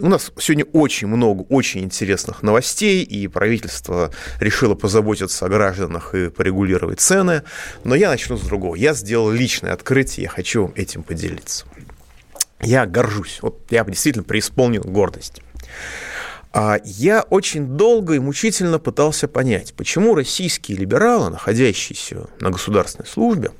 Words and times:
У 0.00 0.08
нас 0.08 0.32
сегодня 0.38 0.64
очень 0.72 1.06
много 1.06 1.42
очень 1.42 1.84
интересных 1.84 2.42
новостей, 2.42 3.02
и 3.02 3.28
правительство 3.28 4.10
решило 4.40 4.74
позаботиться 4.74 5.46
о 5.46 5.48
гражданах 5.48 6.14
и 6.14 6.30
порегулировать 6.30 7.00
цены. 7.00 7.42
Но 7.84 7.94
я 7.94 8.10
начну 8.10 8.36
с 8.36 8.42
другого. 8.42 8.74
Я 8.74 8.94
сделал 8.94 9.30
личное 9.30 9.72
открытие, 9.72 10.24
я 10.24 10.28
хочу 10.28 10.72
этим 10.74 11.04
поделиться. 11.04 11.66
Я 12.60 12.86
горжусь, 12.86 13.38
вот 13.42 13.60
я 13.70 13.84
действительно 13.84 14.24
преисполнен 14.24 14.82
гордости. 14.82 15.42
А 16.56 16.78
Я 16.84 17.22
очень 17.22 17.76
долго 17.76 18.14
и 18.14 18.20
мучительно 18.20 18.78
пытался 18.78 19.26
понять, 19.26 19.74
почему 19.74 20.14
российские 20.14 20.78
либералы, 20.78 21.30
находящиеся 21.30 22.28
на 22.38 22.50
государственной 22.50 23.08
службе, 23.08 23.50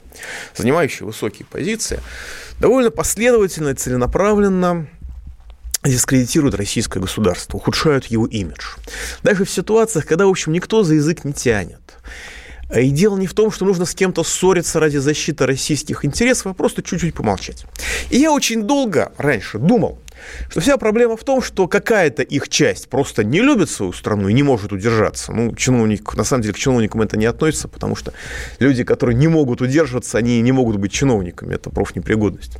занимающие 0.54 1.04
высокие 1.04 1.44
позиции, 1.44 1.98
довольно 2.60 2.92
последовательно 2.92 3.70
и 3.70 3.74
целенаправленно 3.74 4.86
дискредитируют 5.84 6.54
российское 6.54 7.00
государство, 7.00 7.56
ухудшают 7.56 8.06
его 8.06 8.26
имидж. 8.26 8.76
Даже 9.22 9.44
в 9.44 9.50
ситуациях, 9.50 10.06
когда, 10.06 10.26
в 10.26 10.30
общем, 10.30 10.52
никто 10.52 10.82
за 10.82 10.94
язык 10.94 11.24
не 11.24 11.32
тянет. 11.32 11.80
И 12.74 12.90
дело 12.90 13.16
не 13.18 13.26
в 13.26 13.34
том, 13.34 13.50
что 13.50 13.64
нужно 13.64 13.84
с 13.84 13.94
кем-то 13.94 14.24
ссориться 14.24 14.80
ради 14.80 14.96
защиты 14.96 15.46
российских 15.46 16.04
интересов, 16.04 16.46
а 16.46 16.54
просто 16.54 16.82
чуть-чуть 16.82 17.14
помолчать. 17.14 17.66
И 18.10 18.18
я 18.18 18.32
очень 18.32 18.62
долго 18.62 19.12
раньше 19.18 19.58
думал, 19.58 19.98
что 20.48 20.60
вся 20.60 20.76
проблема 20.76 21.16
в 21.16 21.24
том, 21.24 21.42
что 21.42 21.68
какая-то 21.68 22.22
их 22.22 22.48
часть 22.48 22.88
просто 22.88 23.24
не 23.24 23.40
любит 23.40 23.70
свою 23.70 23.92
страну 23.92 24.28
и 24.28 24.32
не 24.32 24.42
может 24.42 24.72
удержаться. 24.72 25.32
Ну, 25.32 25.54
чиновник, 25.54 26.14
на 26.14 26.24
самом 26.24 26.42
деле, 26.42 26.54
к 26.54 26.58
чиновникам 26.58 27.02
это 27.02 27.16
не 27.16 27.26
относится, 27.26 27.68
потому 27.68 27.96
что 27.96 28.12
люди, 28.58 28.84
которые 28.84 29.16
не 29.16 29.28
могут 29.28 29.60
удерживаться, 29.60 30.18
они 30.18 30.40
не 30.40 30.52
могут 30.52 30.76
быть 30.76 30.92
чиновниками, 30.92 31.54
это 31.54 31.70
профнепригодность. 31.70 32.56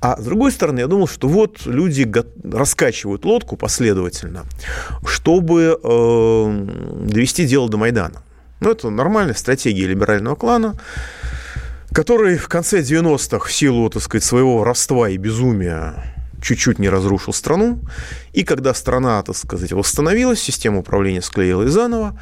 А 0.00 0.16
с 0.20 0.24
другой 0.24 0.52
стороны, 0.52 0.80
я 0.80 0.86
думал, 0.86 1.08
что 1.08 1.28
вот 1.28 1.66
люди 1.66 2.10
раскачивают 2.44 3.24
лодку 3.24 3.56
последовательно, 3.56 4.44
чтобы 5.04 5.78
э, 5.82 6.66
довести 7.06 7.46
дело 7.46 7.68
до 7.68 7.76
Майдана. 7.76 8.22
Ну, 8.60 8.70
это 8.70 8.90
нормальная 8.90 9.34
стратегия 9.34 9.86
либерального 9.86 10.36
клана, 10.36 10.76
который 11.92 12.36
в 12.36 12.48
конце 12.48 12.80
90-х 12.80 13.46
в 13.46 13.52
силу, 13.52 13.90
так 13.90 14.02
сказать, 14.02 14.24
своего 14.24 14.58
воровства 14.58 15.08
и 15.08 15.16
безумия 15.16 16.11
чуть-чуть 16.42 16.78
не 16.78 16.90
разрушил 16.90 17.32
страну. 17.32 17.80
И 18.32 18.42
когда 18.42 18.74
страна, 18.74 19.22
так 19.22 19.36
сказать, 19.36 19.72
восстановилась, 19.72 20.40
система 20.42 20.80
управления 20.80 21.22
склеилась 21.22 21.70
заново, 21.70 22.20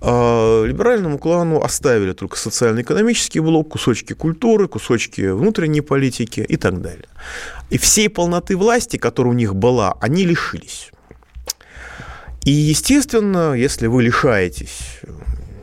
а 0.00 0.64
либеральному 0.64 1.18
клану 1.18 1.62
оставили 1.62 2.12
только 2.12 2.36
социально-экономический 2.36 3.40
блок, 3.40 3.68
кусочки 3.68 4.14
культуры, 4.14 4.66
кусочки 4.66 5.30
внутренней 5.30 5.82
политики 5.82 6.40
и 6.40 6.56
так 6.56 6.80
далее. 6.80 7.08
И 7.68 7.78
всей 7.78 8.08
полноты 8.08 8.56
власти, 8.56 8.96
которая 8.96 9.32
у 9.32 9.36
них 9.36 9.54
была, 9.54 9.96
они 10.00 10.24
лишились. 10.24 10.90
И, 12.44 12.50
естественно, 12.50 13.52
если 13.52 13.86
вы 13.86 14.02
лишаетесь 14.02 15.02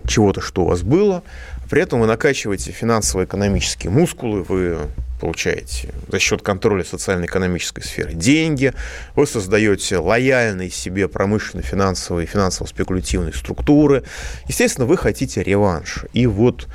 чего-то, 0.07 0.41
что 0.41 0.63
у 0.63 0.67
вас 0.67 0.81
было. 0.81 1.23
При 1.69 1.81
этом 1.81 1.99
вы 1.99 2.07
накачиваете 2.07 2.71
финансово-экономические 2.71 3.91
мускулы, 3.91 4.43
вы 4.43 4.77
получаете 5.19 5.93
за 6.07 6.19
счет 6.19 6.41
контроля 6.41 6.83
социально-экономической 6.83 7.81
сферы 7.81 8.13
деньги, 8.13 8.73
вы 9.15 9.27
создаете 9.27 9.97
лояльные 9.97 10.69
себе 10.69 11.07
промышленно-финансовые 11.07 12.27
финансово-спекулятивные 12.27 13.33
структуры. 13.33 14.03
Естественно, 14.47 14.85
вы 14.85 14.97
хотите 14.97 15.43
реванш. 15.43 16.05
И 16.13 16.27
вот 16.27 16.67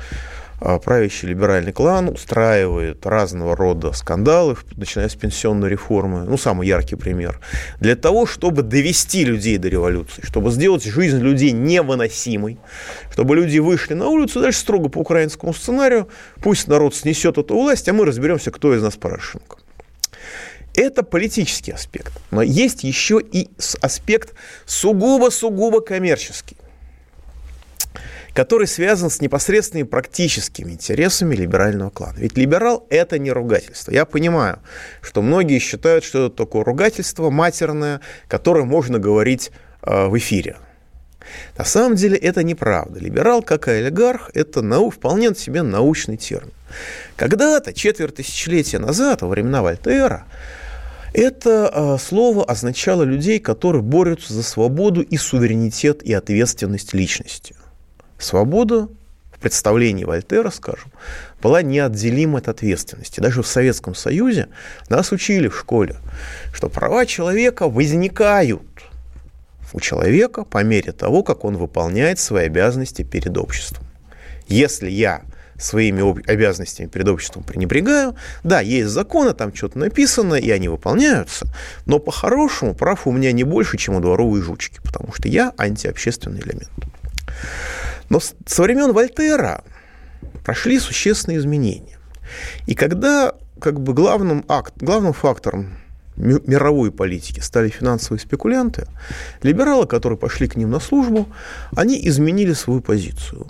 правящий 0.63 1.27
либеральный 1.27 1.73
клан 1.73 2.07
устраивает 2.07 3.05
разного 3.05 3.55
рода 3.55 3.91
скандалы, 3.91 4.55
начиная 4.77 5.09
с 5.09 5.15
пенсионной 5.15 5.69
реформы, 5.69 6.23
ну, 6.23 6.37
самый 6.37 6.67
яркий 6.67 6.95
пример, 6.95 7.41
для 7.81 7.97
того, 7.97 8.25
чтобы 8.25 8.63
довести 8.63 9.25
людей 9.25 9.57
до 9.57 9.67
революции, 9.67 10.21
чтобы 10.23 10.51
сделать 10.51 10.85
жизнь 10.85 11.19
людей 11.19 11.51
невыносимой, 11.51 12.59
чтобы 13.11 13.35
люди 13.35 13.59
вышли 13.59 13.93
на 13.93 14.07
улицу, 14.07 14.39
дальше 14.39 14.59
строго 14.59 14.87
по 14.87 14.99
украинскому 14.99 15.53
сценарию, 15.53 16.07
пусть 16.41 16.67
народ 16.67 16.95
снесет 16.95 17.37
эту 17.37 17.55
власть, 17.55 17.89
а 17.89 17.93
мы 17.93 18.05
разберемся, 18.05 18.49
кто 18.51 18.73
из 18.73 18.81
нас 18.81 18.95
Порошенко. 18.95 19.57
Это 20.75 21.03
политический 21.03 21.71
аспект. 21.71 22.13
Но 22.31 22.41
есть 22.41 22.83
еще 22.83 23.21
и 23.21 23.49
аспект 23.81 24.33
сугубо-сугубо 24.65 25.81
коммерческий 25.81 26.57
который 28.33 28.67
связан 28.67 29.09
с 29.09 29.21
непосредственными 29.21 29.87
практическими 29.87 30.71
интересами 30.71 31.35
либерального 31.35 31.89
клана. 31.89 32.15
Ведь 32.17 32.37
либерал– 32.37 32.85
это 32.89 33.19
не 33.19 33.31
ругательство. 33.31 33.91
Я 33.91 34.05
понимаю, 34.05 34.59
что 35.01 35.21
многие 35.21 35.59
считают, 35.59 36.03
что 36.03 36.27
это 36.27 36.35
такое 36.35 36.63
ругательство 36.63 37.29
матерное, 37.29 38.01
которое 38.27 38.65
можно 38.65 38.99
говорить 38.99 39.51
э, 39.83 40.07
в 40.07 40.17
эфире. 40.17 40.57
На 41.57 41.63
самом 41.63 41.95
деле 41.95 42.17
это 42.17 42.43
неправда. 42.43 42.99
Либерал, 42.99 43.41
как 43.43 43.67
и 43.67 43.71
олигарх, 43.71 44.31
это 44.33 44.61
нау, 44.61 44.89
вполне 44.89 45.33
себе 45.35 45.61
научный 45.61 46.17
термин. 46.17 46.51
Когда-то, 47.15 47.71
четверть 47.71 48.15
тысячелетия 48.15 48.79
назад, 48.79 49.21
во 49.21 49.29
времена 49.29 49.61
Вольтера, 49.61 50.25
это 51.13 51.71
э, 51.71 51.97
слово 52.03 52.43
означало 52.43 53.03
людей, 53.03 53.39
которые 53.39 53.83
борются 53.83 54.33
за 54.33 54.41
свободу 54.41 55.01
и 55.01 55.17
суверенитет 55.17 56.01
и 56.01 56.11
ответственность 56.11 56.93
личности. 56.93 57.55
Свобода 58.23 58.87
в 59.31 59.39
представлении 59.39 60.05
Вольтера, 60.05 60.49
скажем, 60.49 60.91
была 61.41 61.61
неотделима 61.61 62.39
от 62.39 62.47
ответственности. 62.47 63.19
Даже 63.19 63.43
в 63.43 63.47
Советском 63.47 63.95
Союзе 63.95 64.47
нас 64.89 65.11
учили 65.11 65.49
в 65.49 65.57
школе, 65.57 65.97
что 66.53 66.69
права 66.69 67.05
человека 67.05 67.67
возникают 67.67 68.61
у 69.73 69.79
человека 69.79 70.45
по 70.45 70.63
мере 70.63 70.91
того, 70.91 71.23
как 71.23 71.43
он 71.43 71.57
выполняет 71.57 72.19
свои 72.19 72.45
обязанности 72.45 73.01
перед 73.01 73.37
обществом. 73.37 73.85
Если 74.47 74.89
я 74.89 75.23
своими 75.57 76.29
обязанностями 76.29 76.87
перед 76.87 77.07
обществом 77.07 77.43
пренебрегаю. 77.43 78.15
Да, 78.43 78.59
есть 78.59 78.89
законы, 78.89 79.33
там 79.33 79.55
что-то 79.55 79.79
написано, 79.79 80.33
и 80.35 80.49
они 80.49 80.67
выполняются, 80.67 81.47
но 81.85 81.99
по-хорошему 81.99 82.73
прав 82.73 83.07
у 83.07 83.11
меня 83.11 83.31
не 83.31 83.43
больше, 83.43 83.77
чем 83.77 83.95
у 83.95 84.01
дворовой 84.01 84.41
жучки, 84.41 84.79
потому 84.83 85.13
что 85.13 85.27
я 85.29 85.53
антиобщественный 85.57 86.41
элемент. 86.41 86.71
Но 88.09 88.19
со 88.19 88.63
времен 88.63 88.93
Вольтера 88.93 89.63
прошли 90.43 90.79
существенные 90.79 91.39
изменения. 91.39 91.97
И 92.65 92.75
когда 92.75 93.33
как 93.59 93.79
бы 93.79 93.93
главным, 93.93 94.43
акт, 94.47 94.73
главным 94.77 95.13
фактором 95.13 95.77
мировой 96.15 96.91
политики 96.91 97.39
стали 97.39 97.69
финансовые 97.69 98.19
спекулянты, 98.19 98.87
либералы, 99.41 99.87
которые 99.87 100.17
пошли 100.17 100.47
к 100.47 100.55
ним 100.55 100.69
на 100.69 100.79
службу, 100.79 101.27
они 101.75 101.99
изменили 102.07 102.53
свою 102.53 102.81
позицию. 102.81 103.47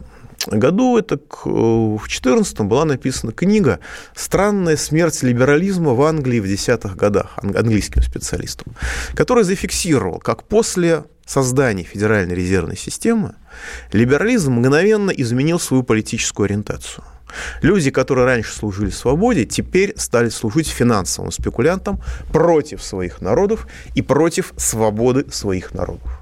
Году 0.48 0.98
это 0.98 1.18
в 1.46 2.08
14 2.08 2.60
была 2.62 2.84
написана 2.84 3.32
книга 3.32 3.80
«Странная 4.14 4.76
смерть 4.76 5.24
либерализма 5.24 5.94
в 5.94 6.02
Англии 6.02 6.40
в 6.40 6.48
десятых 6.48 6.98
годах» 6.98 7.38
английским 7.38 8.02
специалистом, 8.02 8.76
который 9.16 9.46
зафиксировал, 9.46 10.20
как 10.20 10.44
после 10.44 11.06
создания 11.26 11.84
Федеральной 11.84 12.36
резервной 12.36 12.78
системы 12.78 13.36
либерализм 13.92 14.54
мгновенно 14.54 15.12
изменил 15.12 15.60
свою 15.60 15.84
политическую 15.84 16.46
ориентацию. 16.46 17.04
Люди, 17.62 17.90
которые 17.92 18.26
раньше 18.26 18.54
служили 18.54 18.90
свободе, 18.90 19.46
теперь 19.46 19.94
стали 19.98 20.30
служить 20.30 20.68
финансовым 20.68 21.32
спекулянтам 21.32 22.00
против 22.32 22.84
своих 22.84 23.22
народов 23.22 23.68
и 23.96 24.02
против 24.02 24.54
свободы 24.58 25.26
своих 25.32 25.74
народов. 25.74 26.20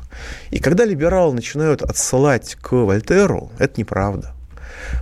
И 0.52 0.60
когда 0.60 0.86
либералы 0.86 1.34
начинают 1.34 1.81
отсылать 1.81 2.56
к 2.62 2.72
Вольтеру, 2.72 3.52
это 3.60 3.80
неправда. 3.80 4.34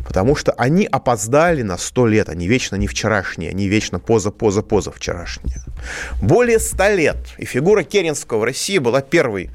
Потому 0.05 0.35
что 0.35 0.51
они 0.53 0.85
опоздали 0.85 1.61
на 1.61 1.77
сто 1.77 2.07
лет, 2.07 2.29
они 2.29 2.47
вечно 2.47 2.75
не 2.75 2.87
вчерашние, 2.87 3.51
они 3.51 3.67
вечно 3.67 3.99
поза-поза-поза 3.99 4.91
вчерашние. 4.91 5.59
Более 6.21 6.59
ста 6.59 6.89
лет. 6.91 7.17
И 7.37 7.45
фигура 7.45 7.83
Керенского 7.83 8.39
в 8.39 8.43
России 8.43 8.77
была 8.77 9.01
первой 9.01 9.49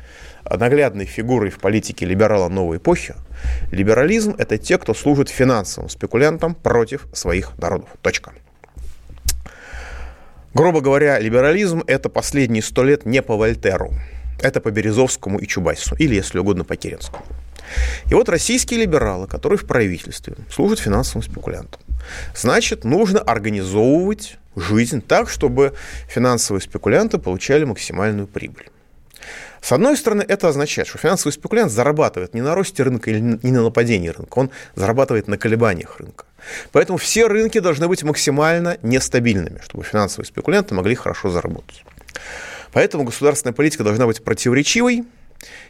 наглядной 0.51 1.07
фигурой 1.07 1.51
в 1.51 1.59
политике 1.59 2.07
либерала 2.07 2.49
новой 2.49 2.77
эпохи. 2.79 3.15
Либерализм– 3.71 4.35
это 4.39 4.59
те, 4.59 4.79
кто 4.79 4.95
служит 4.95 5.29
финансовым 5.29 5.89
спекулянтам 5.89 6.55
против 6.55 7.07
своих 7.13 7.57
народов. 7.59 7.89
Точка. 8.03 8.33
Грубо 10.53 10.81
говоря, 10.81 11.19
либерализм– 11.19 11.83
это 11.87 12.09
последние 12.09 12.63
сто 12.63 12.85
лет 12.85 13.07
не 13.07 13.23
по 13.23 13.37
Вольтеру. 13.37 13.93
Это 14.41 14.61
по 14.61 14.71
Березовскому 14.71 15.39
и 15.39 15.47
Чубайсу, 15.47 15.95
или, 15.97 16.15
если 16.15 16.39
угодно, 16.39 16.65
по 16.65 16.77
Керенскому. 16.77 17.25
И 18.11 18.15
вот 18.15 18.29
российские 18.29 18.81
либералы, 18.81 19.27
которые 19.27 19.59
в 19.59 19.67
правительстве 19.67 20.35
служат 20.51 20.79
финансовым 20.79 21.23
спекулянтам, 21.23 21.81
значит, 22.35 22.85
нужно 22.85 23.21
организовывать 23.21 24.39
жизнь 24.57 25.01
так, 25.01 25.29
чтобы 25.29 25.75
финансовые 26.09 26.61
спекулянты 26.61 27.19
получали 27.19 27.65
максимальную 27.65 28.27
прибыль. 28.27 28.69
С 29.61 29.73
одной 29.73 29.97
стороны, 29.97 30.23
это 30.29 30.49
означает, 30.49 30.87
что 30.89 30.99
финансовый 30.99 31.33
спекулянт 31.33 31.73
зарабатывает 31.73 32.35
не 32.35 32.43
на 32.43 32.55
росте 32.55 32.83
рынка 32.83 33.11
или 33.11 33.21
не 33.21 33.51
на 33.51 33.63
нападении 33.63 34.11
рынка, 34.11 34.39
он 34.39 34.51
зарабатывает 34.75 35.27
на 35.27 35.39
колебаниях 35.39 35.99
рынка. 36.01 36.27
Поэтому 36.71 36.99
все 36.99 37.29
рынки 37.29 37.61
должны 37.61 37.89
быть 37.89 38.03
максимально 38.03 38.77
нестабильными, 38.83 39.61
чтобы 39.65 39.83
финансовые 39.85 40.27
спекулянты 40.27 40.75
могли 40.75 40.95
хорошо 40.95 41.31
заработать. 41.31 41.83
Поэтому 42.75 43.05
государственная 43.05 43.55
политика 43.55 43.85
должна 43.85 44.07
быть 44.07 44.23
противоречивой 44.23 45.05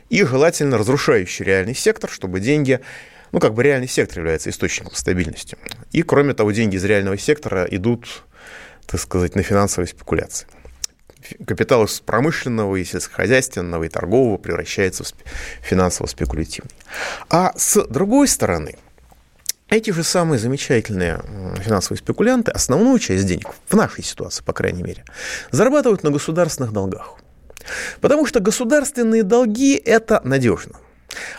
и 0.09 0.25
желательно 0.25 0.79
разрушающей 0.79 1.45
реальный 1.45 1.75
сектор, 1.75 2.11
чтобы 2.11 2.41
деньги 2.41 2.81
ну, 3.31 3.41
как 3.41 3.55
бы 3.55 3.63
реальный 3.63 3.89
сектор 3.89 4.21
является 4.21 4.51
источником 4.51 4.95
стабильности. 4.95 5.57
И, 5.93 6.03
кроме 6.03 6.35
того, 6.35 6.51
деньги 6.53 6.77
из 6.77 6.85
реального 6.85 7.19
сектора 7.19 7.67
идут, 7.71 8.25
так 8.87 9.01
сказать, 9.01 9.35
на 9.35 9.43
финансовые 9.43 9.89
спекуляции 9.89 10.49
капитал 11.47 11.85
из 11.85 12.01
промышленного 12.01 12.77
и 12.77 12.85
сельскохозяйственного 12.85 13.85
и 13.85 13.89
торгового 13.89 14.37
превращается 14.37 15.05
в 15.05 15.15
финансово-спекулятивный. 15.63 16.71
А 17.31 17.53
с 17.57 17.83
другой 17.87 18.29
стороны, 18.29 18.77
эти 19.69 19.91
же 19.91 20.03
самые 20.03 20.39
замечательные 20.39 21.21
финансовые 21.63 21.99
спекулянты 21.99 22.53
основную 22.53 22.99
часть 22.99 23.27
денег, 23.27 23.49
в 23.67 23.75
нашей 23.75 24.05
ситуации, 24.05 24.43
по 24.45 24.53
крайней 24.53 24.83
мере, 24.83 25.05
зарабатывают 25.51 26.03
на 26.03 26.11
государственных 26.11 26.73
долгах. 26.73 27.15
Потому 28.01 28.27
что 28.27 28.41
государственные 28.41 29.23
долги– 29.23 29.75
это 29.85 30.21
надежно. 30.25 30.75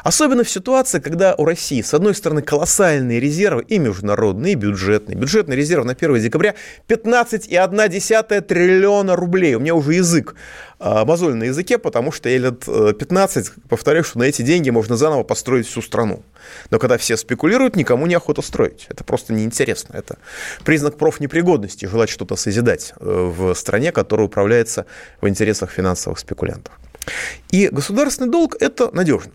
Особенно 0.04 0.44
в 0.44 0.50
ситуации, 0.50 1.00
когда 1.00 1.36
у 1.36 1.46
России, 1.46 1.82
с 1.82 1.94
одной 1.94 2.16
стороны, 2.16 2.42
колоссальные 2.42 3.20
резервы 3.20 3.64
и 3.64 3.78
международные, 3.80 4.54
и 4.54 4.56
бюджетные. 4.56 5.18
Бюджетный 5.18 5.56
резерв 5.56 5.86
на 5.86 5.94
1 5.94 6.20
декабря 6.20 6.56
15,1 6.88 8.42
триллиона 8.42 9.16
рублей. 9.16 9.56
У 9.56 9.60
меня 9.60 9.76
уже 9.76 9.94
язык 9.94 10.36
а, 10.80 11.06
мозоль 11.06 11.36
на 11.36 11.46
языке, 11.46 11.78
потому 11.78 12.12
что 12.12 12.30
я 12.30 12.38
лет 12.38 12.66
15 12.66 13.48
э, 13.48 13.52
повторяю, 13.70 14.04
что 14.04 14.20
на 14.20 14.24
эти 14.24 14.42
деньги 14.42 14.70
можно 14.70 14.98
заново 14.98 15.24
построить 15.24 15.68
всю 15.68 15.82
страну. 15.82 16.24
Но 16.70 16.80
когда 16.80 16.98
все 16.98 17.18
спекулируют, 17.18 17.76
никому 17.76 18.08
не 18.08 18.16
охота 18.16 18.42
строить. 18.42 18.86
Это 18.90 19.04
просто 19.04 19.34
неинтересно. 19.34 19.96
Это 19.96 20.18
признак 20.64 20.98
профнепригодности, 20.98 21.86
желать 21.86 22.10
что-то 22.10 22.36
созидать 22.36 22.94
э, 23.00 23.06
в 23.06 23.54
стране, 23.56 23.92
которая 23.92 24.28
управляется 24.28 24.86
в 25.22 25.30
интересах 25.30 25.72
финансовых 25.72 26.20
спекулянтов. 26.20 26.74
И 27.52 27.70
государственный 27.70 28.30
долг– 28.30 28.56
это 28.60 28.94
надежно. 28.94 29.32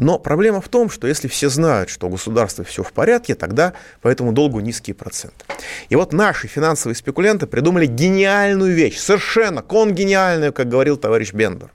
Но 0.00 0.18
проблема 0.18 0.62
в 0.62 0.68
том, 0.68 0.88
что 0.88 1.06
если 1.06 1.28
все 1.28 1.50
знают, 1.50 1.90
что 1.90 2.06
у 2.06 2.10
государства 2.10 2.64
все 2.64 2.82
в 2.82 2.90
порядке, 2.90 3.34
тогда 3.34 3.74
по 4.00 4.08
этому 4.08 4.32
долгу 4.32 4.60
низкие 4.60 4.94
проценты. 4.94 5.44
И 5.90 5.94
вот 5.94 6.14
наши 6.14 6.48
финансовые 6.48 6.96
спекулянты 6.96 7.46
придумали 7.46 7.84
гениальную 7.84 8.74
вещь, 8.74 8.96
совершенно 8.96 9.60
конгениальную, 9.60 10.54
как 10.54 10.70
говорил 10.70 10.96
товарищ 10.96 11.34
Бендер. 11.34 11.70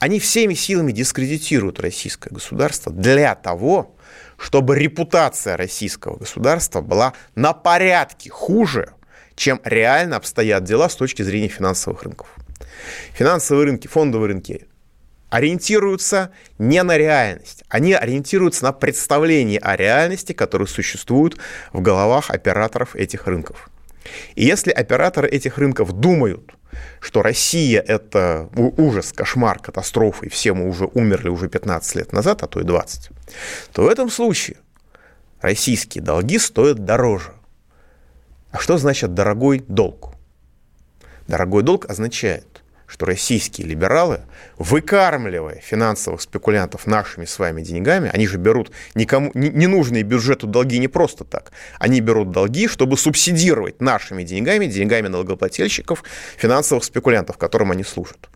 Они 0.00 0.18
всеми 0.18 0.54
силами 0.54 0.90
дискредитируют 0.90 1.78
российское 1.78 2.30
государство 2.30 2.90
для 2.90 3.36
того, 3.36 3.94
чтобы 4.38 4.76
репутация 4.76 5.56
российского 5.56 6.16
государства 6.16 6.80
была 6.80 7.12
на 7.36 7.52
порядке 7.52 8.28
хуже, 8.28 8.92
чем 9.36 9.60
реально 9.62 10.16
обстоят 10.16 10.64
дела 10.64 10.88
с 10.88 10.96
точки 10.96 11.22
зрения 11.22 11.46
финансовых 11.46 12.02
рынков. 12.02 12.26
Финансовые 13.14 13.66
рынки, 13.66 13.86
фондовые 13.86 14.32
рынки 14.32 14.66
ориентируются 15.32 16.30
не 16.58 16.82
на 16.82 16.98
реальность. 16.98 17.64
Они 17.70 17.94
ориентируются 17.94 18.64
на 18.64 18.72
представление 18.72 19.58
о 19.60 19.76
реальности, 19.76 20.34
которые 20.34 20.68
существуют 20.68 21.38
в 21.72 21.80
головах 21.80 22.28
операторов 22.28 22.94
этих 22.94 23.26
рынков. 23.26 23.70
И 24.34 24.44
если 24.44 24.70
операторы 24.70 25.28
этих 25.28 25.56
рынков 25.56 25.92
думают, 25.92 26.52
что 27.00 27.22
Россия– 27.22 27.80
это 27.88 28.50
ужас, 28.76 29.14
кошмар, 29.14 29.58
катастрофа, 29.58 30.26
и 30.26 30.28
все 30.28 30.52
мы 30.52 30.68
уже 30.68 30.84
умерли 30.84 31.30
уже 31.30 31.48
15 31.48 31.94
лет 31.94 32.12
назад, 32.12 32.42
а 32.42 32.46
то 32.46 32.60
и 32.60 32.64
20, 32.64 33.08
то 33.72 33.84
в 33.84 33.88
этом 33.88 34.10
случае 34.10 34.58
российские 35.40 36.04
долги 36.04 36.38
стоят 36.38 36.84
дороже. 36.84 37.32
А 38.50 38.58
что 38.58 38.76
значит 38.76 39.14
дорогой 39.14 39.64
долг? 39.66 40.14
Дорогой 41.26 41.62
долг 41.62 41.86
означает, 41.88 42.51
что 42.92 43.06
российские 43.06 43.66
либералы, 43.66 44.20
выкармливая 44.58 45.62
финансовых 45.64 46.20
спекулянтов 46.20 46.86
нашими 46.86 47.24
с 47.24 47.38
вами 47.38 47.62
деньгами, 47.62 48.10
они 48.12 48.26
же 48.26 48.36
берут 48.36 48.70
никому 48.94 49.30
ненужные 49.32 50.02
бюджету 50.02 50.46
долги 50.46 50.78
не 50.78 50.88
просто 50.88 51.24
так, 51.24 51.52
они 51.78 52.02
берут 52.02 52.32
долги, 52.32 52.68
чтобы 52.68 52.98
субсидировать 52.98 53.80
нашими 53.80 54.24
деньгами, 54.24 54.66
деньгами 54.66 55.08
налогоплательщиков, 55.08 56.04
финансовых 56.36 56.84
спекулянтов, 56.84 57.38
которым 57.38 57.70
они 57.70 57.82
служат. 57.82 58.28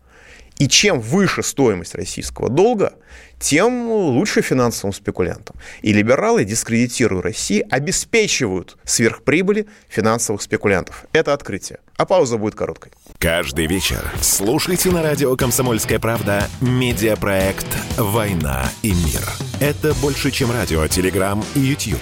И 0.57 0.67
чем 0.67 0.99
выше 0.99 1.43
стоимость 1.43 1.95
российского 1.95 2.49
долга, 2.49 2.93
тем 3.39 3.89
лучше 3.89 4.41
финансовым 4.41 4.93
спекулянтам. 4.93 5.55
И 5.81 5.93
либералы, 5.93 6.43
дискредитируя 6.43 7.21
Россию, 7.21 7.65
обеспечивают 7.69 8.77
сверхприбыли 8.83 9.67
финансовых 9.87 10.41
спекулянтов. 10.41 11.05
Это 11.13 11.33
открытие. 11.33 11.79
А 11.97 12.05
пауза 12.05 12.37
будет 12.37 12.55
короткой. 12.55 12.91
Каждый 13.19 13.67
вечер 13.67 14.03
слушайте 14.21 14.91
на 14.91 15.03
радио 15.03 15.35
«Комсомольская 15.35 15.99
правда» 15.99 16.47
медиапроект 16.61 17.67
«Война 17.97 18.69
и 18.81 18.91
мир». 18.91 19.21
Это 19.59 19.93
больше, 19.95 20.31
чем 20.31 20.51
радио, 20.51 20.85
телеграм 20.87 21.43
и 21.55 21.59
YouTube. 21.59 22.01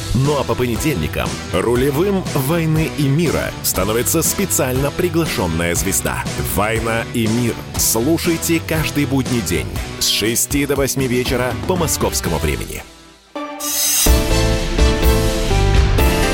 Ну 0.13 0.37
а 0.37 0.43
по 0.43 0.55
понедельникам 0.55 1.29
рулевым 1.53 2.21
«Войны 2.35 2.91
и 2.97 3.07
мира» 3.07 3.45
становится 3.63 4.21
специально 4.21 4.91
приглашенная 4.91 5.73
звезда. 5.73 6.25
«Война 6.53 7.05
и 7.13 7.27
мир». 7.27 7.53
Слушайте 7.77 8.61
каждый 8.67 9.05
будний 9.05 9.39
день 9.39 9.67
с 9.99 10.07
6 10.07 10.67
до 10.67 10.75
8 10.75 11.01
вечера 11.07 11.53
по 11.65 11.77
московскому 11.77 12.39
времени. 12.39 12.83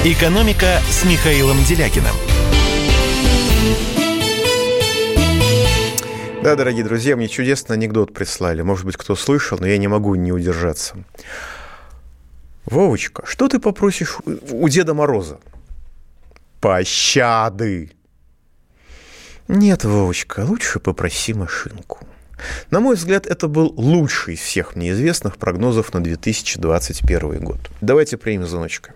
«Экономика» 0.04 0.80
с 0.90 1.06
Михаилом 1.06 1.58
Делякиным. 1.64 2.16
Да, 6.42 6.56
дорогие 6.56 6.84
друзья, 6.84 7.16
мне 7.16 7.28
чудесный 7.28 7.76
анекдот 7.76 8.12
прислали. 8.12 8.64
Может 8.64 8.86
быть, 8.86 8.98
кто 8.98 9.16
слышал, 9.16 9.60
но 9.60 9.68
я 9.68 9.78
не 9.78 9.88
могу 9.88 10.16
не 10.16 10.32
удержаться. 10.32 10.96
Вовочка, 12.70 13.26
что 13.26 13.48
ты 13.48 13.60
попросишь 13.60 14.18
у 14.26 14.68
Деда 14.68 14.94
Мороза? 14.94 15.40
Пощады. 16.60 17.92
Нет, 19.48 19.86
Вовочка, 19.86 20.42
лучше 20.42 20.80
попроси 20.80 21.34
машинку. 21.34 22.00
На 22.70 22.82
мой 22.82 22.98
взгляд, 22.98 23.26
это 23.26 23.48
был 23.48 23.74
лучший 23.78 24.34
из 24.34 24.42
всех 24.42 24.76
мне 24.76 24.92
известных 24.92 25.38
прогнозов 25.38 25.94
на 25.94 26.04
2021 26.04 27.40
год. 27.40 27.60
Давайте 27.80 28.18
примем 28.18 28.46
звоночка. 28.46 28.94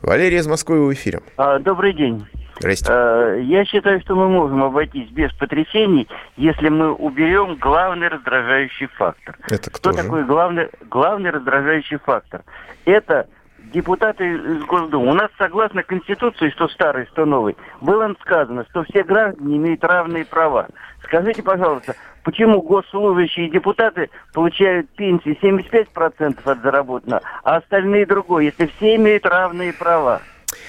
Валерий 0.00 0.38
из 0.38 0.46
Москвы 0.46 0.86
в 0.86 0.92
эфире. 0.94 1.20
А, 1.36 1.58
добрый 1.58 1.92
день. 1.92 2.26
Здрасте. 2.58 2.86
Э, 2.92 3.40
Я 3.42 3.64
считаю, 3.64 4.00
что 4.00 4.14
мы 4.16 4.28
можем 4.28 4.62
обойтись 4.62 5.08
без 5.10 5.32
потрясений, 5.34 6.08
если 6.36 6.68
мы 6.68 6.92
уберем 6.92 7.56
главный 7.56 8.08
раздражающий 8.08 8.86
фактор. 8.86 9.36
Это 9.48 9.70
Кто 9.70 9.90
кто 9.90 9.92
же? 9.92 9.98
такой 10.04 10.24
главный, 10.24 10.68
главный 10.90 11.30
раздражающий 11.30 11.98
фактор? 11.98 12.42
Это 12.84 13.28
депутаты 13.72 14.24
из 14.34 14.64
Госдумы. 14.64 15.10
У 15.10 15.14
нас, 15.14 15.30
согласно 15.38 15.82
Конституции, 15.82 16.50
что 16.50 16.68
старый, 16.68 17.06
что 17.06 17.24
новый, 17.26 17.56
было 17.80 18.12
сказано, 18.22 18.64
что 18.70 18.82
все 18.84 19.02
граждане 19.02 19.56
имеют 19.56 19.84
равные 19.84 20.24
права. 20.24 20.68
Скажите, 21.04 21.42
пожалуйста, 21.42 21.94
почему 22.24 22.62
госслужащие 22.62 23.46
и 23.46 23.50
депутаты 23.50 24.10
получают 24.32 24.88
пенсии 24.90 25.38
75% 25.40 26.38
от 26.44 26.62
заработанного, 26.62 27.22
а 27.44 27.56
остальные 27.56 28.06
другое, 28.06 28.44
если 28.44 28.66
все 28.76 28.96
имеют 28.96 29.26
равные 29.26 29.72
права? 29.72 30.22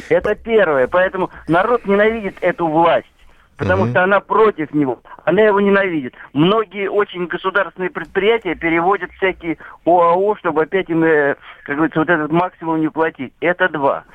Это 0.10 0.36
первое. 0.36 0.88
Поэтому 0.88 1.30
народ 1.48 1.86
ненавидит 1.86 2.36
эту 2.42 2.68
власть. 2.68 3.08
Потому 3.58 3.84
Мгм. 3.84 3.92
что 3.92 4.04
она 4.06 4.22
против 4.22 4.74
него. 4.74 5.00
Она 5.26 5.42
его 5.42 5.60
ненавидит. 5.60 6.16
Многие 6.32 6.90
очень 6.90 7.26
государственные 7.28 7.90
предприятия 7.90 8.56
переводят 8.56 9.12
всякие 9.12 9.58
ОАО, 9.86 10.38
чтобы 10.38 10.64
опять 10.64 10.90
им, 10.90 11.04
э, 11.04 11.36
как 11.66 11.76
говорится, 11.76 12.00
вот 12.00 12.10
этот 12.10 12.32
максимум 12.32 12.80
не 12.80 12.88
платить. 12.90 13.34
Это 13.42 13.68
два. 13.68 14.06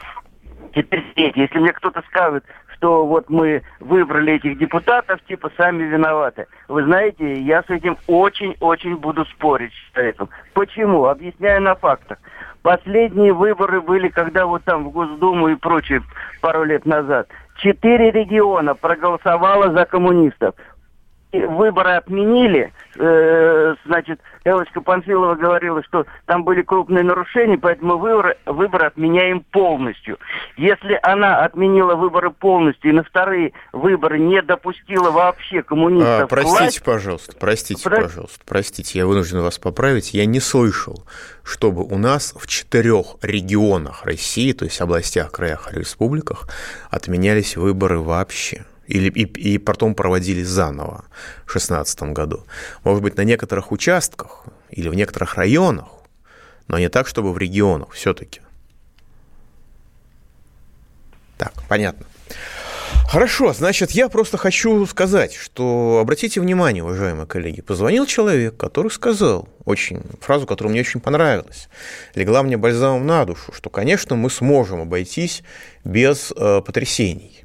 Теперь 0.74 1.04
третье. 1.14 1.42
Если 1.42 1.58
мне 1.58 1.72
кто-то 1.74 2.02
скажет, 2.08 2.42
что 2.84 3.06
вот 3.06 3.30
мы 3.30 3.62
выбрали 3.80 4.34
этих 4.34 4.58
депутатов, 4.58 5.18
типа 5.26 5.50
сами 5.56 5.84
виноваты. 5.84 6.46
Вы 6.68 6.84
знаете, 6.84 7.40
я 7.40 7.62
с 7.62 7.70
этим 7.70 7.96
очень-очень 8.06 8.96
буду 8.96 9.24
спорить 9.24 9.72
с 9.72 9.94
человеком. 9.94 10.28
Почему? 10.52 11.06
Объясняю 11.06 11.62
на 11.62 11.76
фактах. 11.76 12.18
Последние 12.60 13.32
выборы 13.32 13.80
были, 13.80 14.08
когда 14.08 14.44
вот 14.44 14.64
там 14.64 14.84
в 14.84 14.90
Госдуму 14.90 15.48
и 15.48 15.54
прочее 15.54 16.02
пару 16.42 16.64
лет 16.64 16.84
назад. 16.84 17.28
Четыре 17.56 18.10
региона 18.10 18.74
проголосовало 18.74 19.72
за 19.72 19.86
коммунистов. 19.86 20.54
Выборы 21.40 21.92
отменили. 21.92 22.72
Э, 22.96 23.74
значит, 23.86 24.20
Элочка 24.44 24.80
Панфилова 24.80 25.34
говорила, 25.34 25.82
что 25.82 26.06
там 26.26 26.44
были 26.44 26.62
крупные 26.62 27.02
нарушения, 27.02 27.58
поэтому 27.58 27.98
выборы, 27.98 28.36
выборы 28.46 28.86
отменяем 28.86 29.40
полностью. 29.40 30.18
Если 30.56 30.98
она 31.02 31.44
отменила 31.44 31.94
выборы 31.94 32.30
полностью 32.30 32.90
и 32.90 32.94
на 32.94 33.02
вторые 33.02 33.52
выборы 33.72 34.18
не 34.18 34.42
допустила 34.42 35.10
вообще 35.10 35.62
коммунистов 35.62 36.24
А, 36.24 36.26
простите, 36.26 36.58
власти, 36.58 36.82
пожалуйста, 36.84 37.36
простите, 37.38 37.88
Про- 37.88 38.02
пожалуйста, 38.02 38.40
простите, 38.46 38.98
я 38.98 39.06
вынужден 39.06 39.40
вас 39.40 39.58
поправить. 39.58 40.14
Я 40.14 40.26
не 40.26 40.40
слышал, 40.40 41.04
чтобы 41.42 41.82
у 41.82 41.98
нас 41.98 42.34
в 42.38 42.46
четырех 42.46 43.16
регионах 43.22 44.04
России, 44.04 44.52
то 44.52 44.64
есть 44.64 44.80
областях, 44.80 45.32
краях 45.32 45.72
и 45.72 45.80
республиках, 45.80 46.48
отменялись 46.90 47.56
выборы 47.56 47.98
вообще. 47.98 48.64
Или, 48.86 49.08
и, 49.08 49.54
и 49.54 49.58
потом 49.58 49.94
проводились 49.94 50.46
заново 50.46 51.04
в 51.46 51.52
2016 51.52 52.02
году. 52.14 52.44
Может 52.84 53.02
быть, 53.02 53.16
на 53.16 53.22
некоторых 53.22 53.72
участках 53.72 54.44
или 54.70 54.88
в 54.88 54.94
некоторых 54.94 55.36
районах, 55.36 55.88
но 56.68 56.78
не 56.78 56.88
так, 56.88 57.06
чтобы 57.06 57.32
в 57.32 57.38
регионах 57.38 57.92
все-таки. 57.92 58.40
Так, 61.38 61.52
понятно. 61.68 62.06
Хорошо, 63.08 63.52
значит, 63.52 63.92
я 63.92 64.08
просто 64.08 64.38
хочу 64.38 64.84
сказать, 64.86 65.34
что 65.34 65.98
обратите 66.00 66.40
внимание, 66.40 66.82
уважаемые 66.82 67.26
коллеги, 67.26 67.60
позвонил 67.60 68.06
человек, 68.06 68.56
который 68.56 68.90
сказал 68.90 69.48
очень 69.64 70.02
фразу, 70.20 70.46
которая 70.46 70.72
мне 70.72 70.80
очень 70.80 71.00
понравилась, 71.00 71.68
легла 72.14 72.42
мне 72.42 72.56
бальзамом 72.56 73.06
на 73.06 73.24
душу, 73.24 73.52
что, 73.52 73.70
конечно, 73.70 74.16
мы 74.16 74.30
сможем 74.30 74.80
обойтись 74.80 75.42
без 75.84 76.32
э, 76.34 76.60
потрясений. 76.64 77.43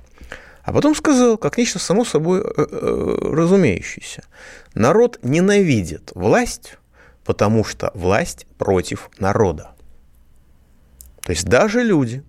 А 0.63 0.73
потом 0.73 0.95
сказал, 0.95 1.37
как 1.37 1.57
нечто 1.57 1.79
само 1.79 2.05
собой 2.05 2.41
э, 2.41 2.43
э, 2.57 3.17
разумеющееся, 3.21 4.23
народ 4.73 5.19
ненавидит 5.23 6.11
власть, 6.15 6.77
потому 7.23 7.63
что 7.63 7.91
власть 7.93 8.45
против 8.57 9.09
народа. 9.19 9.71
То 11.21 11.31
есть 11.31 11.45
даже 11.45 11.83
люди, 11.83 12.23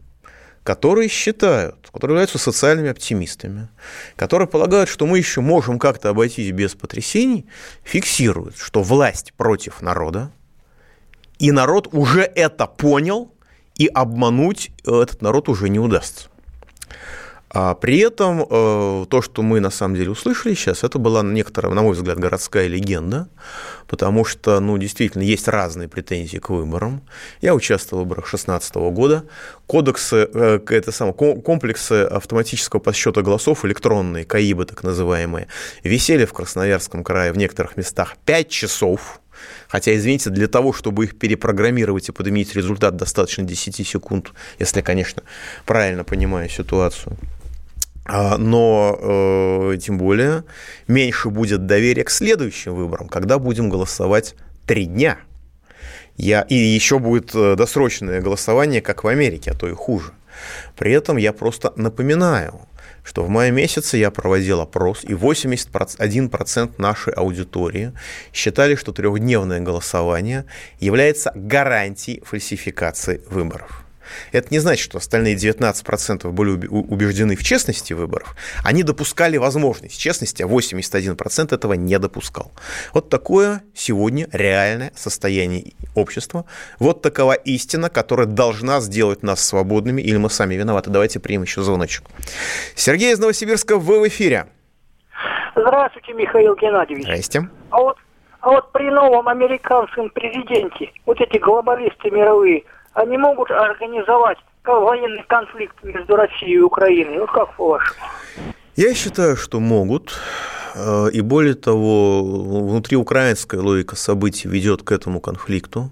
которые 0.62 1.08
считают, 1.08 1.88
которые 1.92 2.14
являются 2.16 2.38
социальными 2.38 2.90
оптимистами, 2.90 3.68
которые 4.16 4.46
полагают, 4.46 4.88
что 4.88 5.06
мы 5.06 5.18
еще 5.18 5.40
можем 5.40 5.78
как-то 5.78 6.10
обойтись 6.10 6.52
без 6.52 6.74
потрясений, 6.74 7.46
фиксируют, 7.82 8.56
что 8.56 8.82
власть 8.82 9.32
против 9.36 9.80
народа, 9.82 10.32
и 11.38 11.50
народ 11.50 11.88
уже 11.92 12.22
это 12.22 12.66
понял, 12.66 13.32
и 13.74 13.86
обмануть 13.86 14.70
э, 14.86 15.00
этот 15.00 15.22
народ 15.22 15.48
уже 15.48 15.70
не 15.70 15.78
удастся. 15.78 16.28
А 17.52 17.74
при 17.74 17.98
этом 17.98 18.46
э, 18.48 19.06
то, 19.08 19.22
что 19.22 19.42
мы 19.42 19.58
на 19.58 19.70
самом 19.70 19.96
деле 19.96 20.10
услышали 20.10 20.54
сейчас, 20.54 20.84
это 20.84 21.00
была 21.00 21.22
некоторая, 21.24 21.74
на 21.74 21.82
мой 21.82 21.94
взгляд, 21.94 22.16
городская 22.16 22.68
легенда, 22.68 23.28
потому 23.88 24.24
что, 24.24 24.60
ну, 24.60 24.78
действительно, 24.78 25.22
есть 25.22 25.48
разные 25.48 25.88
претензии 25.88 26.38
к 26.38 26.50
выборам. 26.50 27.02
Я 27.40 27.56
участвовал 27.56 28.04
в 28.04 28.06
выборах 28.06 28.26
2016 28.26 28.90
года. 28.92 29.24
Кодексы, 29.66 30.28
э, 30.32 30.60
это 30.68 30.92
самое, 30.92 31.12
ко- 31.12 31.40
комплексы 31.40 32.04
автоматического 32.04 32.78
подсчета 32.78 33.22
голосов, 33.22 33.64
электронные, 33.64 34.24
КАИБы 34.24 34.64
так 34.66 34.84
называемые, 34.84 35.48
висели 35.82 36.26
в 36.26 36.32
Красноярском 36.32 37.02
крае 37.02 37.32
в 37.32 37.36
некоторых 37.36 37.76
местах 37.76 38.16
5 38.26 38.48
часов. 38.48 39.20
Хотя, 39.66 39.96
извините, 39.96 40.30
для 40.30 40.46
того, 40.46 40.72
чтобы 40.72 41.04
их 41.04 41.18
перепрограммировать 41.18 42.10
и 42.10 42.12
подменить 42.12 42.54
результат, 42.54 42.94
достаточно 42.94 43.42
10 43.42 43.84
секунд, 43.84 44.32
если 44.60 44.76
я, 44.78 44.82
конечно, 44.84 45.24
правильно 45.66 46.04
понимаю 46.04 46.48
ситуацию. 46.48 47.16
А, 48.12 48.38
Но 48.38 48.98
э, 49.00 49.76
тем 49.80 49.96
более 49.96 50.42
меньше 50.88 51.30
будет 51.30 51.66
доверия 51.66 52.02
к 52.02 52.10
следующим 52.10 52.74
выборам, 52.74 53.08
когда 53.08 53.38
будем 53.38 53.70
голосовать 53.70 54.34
три 54.66 54.86
дня. 54.86 55.18
Я, 56.16 56.40
и 56.42 56.56
еще 56.56 56.98
будет 56.98 57.32
э, 57.36 57.54
досрочное 57.54 58.20
голосование, 58.20 58.80
как 58.80 59.04
в 59.04 59.06
Америке, 59.06 59.52
а 59.52 59.54
то 59.54 59.68
и 59.68 59.74
хуже. 59.74 60.10
При 60.76 60.90
этом 60.90 61.18
я 61.18 61.32
просто 61.32 61.72
напоминаю, 61.76 62.62
что 63.04 63.22
в 63.22 63.28
мае 63.28 63.52
месяце 63.52 63.96
я 63.96 64.10
проводил 64.10 64.60
опрос, 64.60 65.04
и 65.04 65.12
81% 65.12 66.72
нашей 66.78 67.12
аудитории 67.12 67.92
считали, 68.32 68.74
что 68.74 68.90
трехдневное 68.90 69.60
голосование 69.60 70.46
является 70.80 71.30
гарантией 71.36 72.22
фальсификации 72.24 73.22
выборов. 73.30 73.84
Это 74.32 74.48
не 74.50 74.58
значит, 74.58 74.84
что 74.84 74.98
остальные 74.98 75.36
19% 75.36 76.30
были 76.30 76.66
убеждены 76.66 77.36
в 77.36 77.42
честности 77.42 77.92
выборов. 77.92 78.34
Они 78.64 78.82
допускали 78.82 79.36
возможность 79.36 79.98
честности, 79.98 80.42
а 80.42 80.46
81% 80.46 81.54
этого 81.54 81.74
не 81.74 81.98
допускал. 81.98 82.52
Вот 82.92 83.08
такое 83.08 83.62
сегодня 83.74 84.28
реальное 84.32 84.92
состояние 84.94 85.72
общества. 85.94 86.44
Вот 86.78 87.02
такова 87.02 87.32
истина, 87.32 87.90
которая 87.90 88.26
должна 88.26 88.80
сделать 88.80 89.22
нас 89.22 89.44
свободными, 89.44 90.00
или 90.02 90.16
мы 90.16 90.30
сами 90.30 90.54
виноваты. 90.54 90.90
Давайте 90.90 91.20
примем 91.20 91.42
еще 91.42 91.62
звоночек. 91.62 92.04
Сергей 92.74 93.12
из 93.12 93.18
Новосибирска, 93.18 93.76
вы 93.76 94.00
в 94.00 94.08
эфире. 94.08 94.46
Здравствуйте, 95.54 96.12
Михаил 96.12 96.54
Геннадьевич. 96.54 97.04
Здрасте. 97.04 97.48
А 97.70 97.80
вот, 97.80 97.96
а 98.40 98.50
вот 98.50 98.72
при 98.72 98.90
новом 98.90 99.28
американском 99.28 100.10
президенте, 100.10 100.92
вот 101.06 101.20
эти 101.20 101.38
глобалисты 101.38 102.10
мировые, 102.10 102.64
они 102.94 103.18
могут 103.18 103.50
организовать 103.50 104.38
военный 104.64 105.24
конфликт 105.28 105.74
между 105.82 106.16
Россией 106.16 106.56
и 106.56 106.60
Украиной. 106.60 107.18
Вот 107.20 107.30
как 107.30 107.56
по-вашему? 107.56 107.96
Я 108.76 108.94
считаю, 108.94 109.36
что 109.36 109.58
могут. 109.60 110.14
Э, 110.74 111.08
И 111.12 111.20
более 111.20 111.54
того, 111.54 112.22
внутриукраинская 112.22 113.60
логика 113.60 113.96
событий 113.96 114.48
ведет 114.48 114.82
к 114.82 114.92
этому 114.92 115.20
конфликту. 115.20 115.90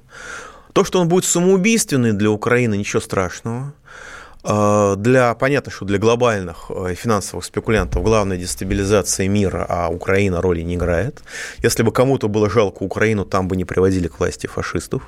То, 0.72 0.84
что 0.84 1.00
он 1.00 1.08
будет 1.08 1.24
самоубийственный 1.24 2.12
для 2.12 2.30
Украины, 2.30 2.76
ничего 2.76 3.00
страшного. 3.00 3.72
Э, 4.44 4.94
Для, 4.96 5.34
понятно, 5.34 5.72
что 5.72 5.84
для 5.84 5.98
глобальных 5.98 6.70
э, 6.70 6.94
финансовых 6.94 7.44
спекулянтов 7.44 8.02
главная 8.02 8.36
дестабилизация 8.36 9.28
мира, 9.28 9.66
а 9.68 9.88
Украина 9.88 10.40
роли 10.40 10.62
не 10.62 10.74
играет. 10.74 11.22
Если 11.62 11.82
бы 11.82 11.92
кому-то 11.92 12.28
было 12.28 12.48
жалко 12.48 12.82
Украину, 12.82 13.24
там 13.24 13.48
бы 13.48 13.56
не 13.56 13.64
приводили 13.64 14.08
к 14.08 14.20
власти 14.20 14.46
фашистов. 14.46 15.02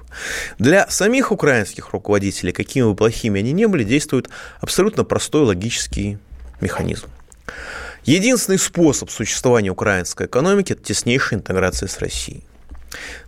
Для 0.59 0.89
самих 0.89 1.33
украинских 1.33 1.93
руководителей, 1.93 2.53
какими 2.53 2.85
бы 2.85 2.95
плохими 2.95 3.41
они 3.41 3.53
ни 3.53 3.67
были, 3.67 3.85
действует 3.85 4.29
абсолютно 4.61 5.05
простой 5.05 5.43
логический 5.43 6.19
механизм. 6.61 7.07
Единственный 8.05 8.59
способ 8.59 9.11
существования 9.11 9.71
украинской 9.71 10.27
экономики– 10.27 10.73
это 10.75 10.83
теснейшая 10.83 11.39
интеграция 11.39 11.89
с 11.89 11.99
Россией. 11.99 12.43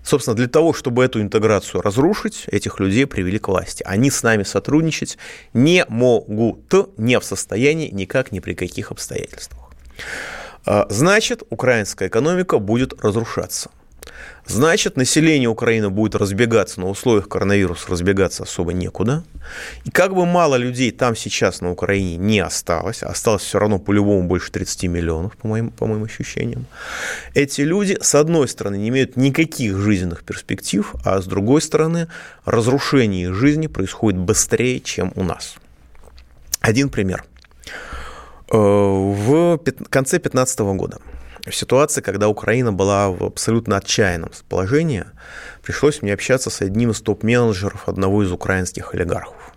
Собственно, 0.02 0.36
для 0.36 0.48
того, 0.48 0.72
чтобы 0.72 1.04
эту 1.04 1.20
интеграцию 1.20 1.82
разрушить, 1.82 2.44
этих 2.46 2.80
людей 2.80 3.06
привели 3.06 3.38
к 3.38 3.48
власти. 3.48 3.82
Они 3.86 4.10
с 4.10 4.22
нами 4.22 4.42
сотрудничать 4.42 5.18
не 5.54 5.84
могут, 5.88 6.72
не 6.98 7.18
в 7.18 7.24
состоянии 7.24 7.88
никак, 7.90 8.32
ни 8.32 8.40
при 8.40 8.54
каких 8.54 8.90
обстоятельствах. 8.90 9.70
А, 10.64 10.86
Значит, 10.90 11.42
украинская 11.50 12.08
экономика 12.08 12.58
будет 12.58 13.02
разрушаться. 13.02 13.70
Значит, 14.46 14.96
население 14.96 15.48
Украины 15.48 15.88
будет 15.88 16.16
разбегаться 16.16 16.80
на 16.80 16.88
условиях 16.88 17.28
коронавируса, 17.28 17.90
разбегаться 17.90 18.42
особо 18.42 18.72
некуда. 18.72 19.22
И 19.84 19.90
как 19.90 20.14
бы 20.14 20.26
мало 20.26 20.56
людей 20.56 20.90
там 20.90 21.14
сейчас 21.14 21.60
на 21.60 21.70
Украине 21.70 22.16
не 22.16 22.40
осталось, 22.40 23.02
осталось 23.02 23.42
все 23.42 23.58
равно 23.60 23.78
по-любому 23.78 24.26
больше 24.26 24.50
30 24.50 24.84
миллионов, 24.84 25.36
по 25.36 25.46
моим, 25.46 25.70
по 25.70 25.86
моим 25.86 26.04
ощущениям, 26.04 26.66
эти 27.34 27.60
люди, 27.60 27.96
с 28.00 28.14
одной 28.14 28.48
стороны, 28.48 28.76
не 28.76 28.88
имеют 28.88 29.16
никаких 29.16 29.78
жизненных 29.78 30.24
перспектив, 30.24 30.92
а 31.04 31.20
с 31.20 31.26
другой 31.26 31.62
стороны, 31.62 32.08
разрушение 32.44 33.28
их 33.28 33.34
жизни 33.34 33.68
происходит 33.68 34.18
быстрее, 34.18 34.80
чем 34.80 35.12
у 35.14 35.22
нас. 35.22 35.54
Один 36.60 36.88
пример. 36.88 37.24
Э, 38.50 38.56
в 38.56 39.58
конце 39.88 40.18
2015 40.18 40.58
года 40.60 40.98
в 41.46 41.54
ситуации, 41.54 42.00
когда 42.00 42.28
Украина 42.28 42.72
была 42.72 43.10
в 43.10 43.24
абсолютно 43.24 43.76
отчаянном 43.76 44.30
положении, 44.48 45.04
пришлось 45.62 46.02
мне 46.02 46.14
общаться 46.14 46.50
с 46.50 46.60
одним 46.60 46.90
из 46.90 47.00
топ-менеджеров 47.00 47.88
одного 47.88 48.22
из 48.22 48.30
украинских 48.30 48.94
олигархов, 48.94 49.52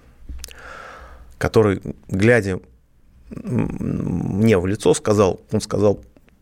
который, 1.37 1.81
глядя 2.07 2.59
мне 3.29 4.57
в 4.57 4.65
лицо, 4.65 4.93
сказал, 4.93 5.41
он 5.51 5.61
сказал, 5.61 5.99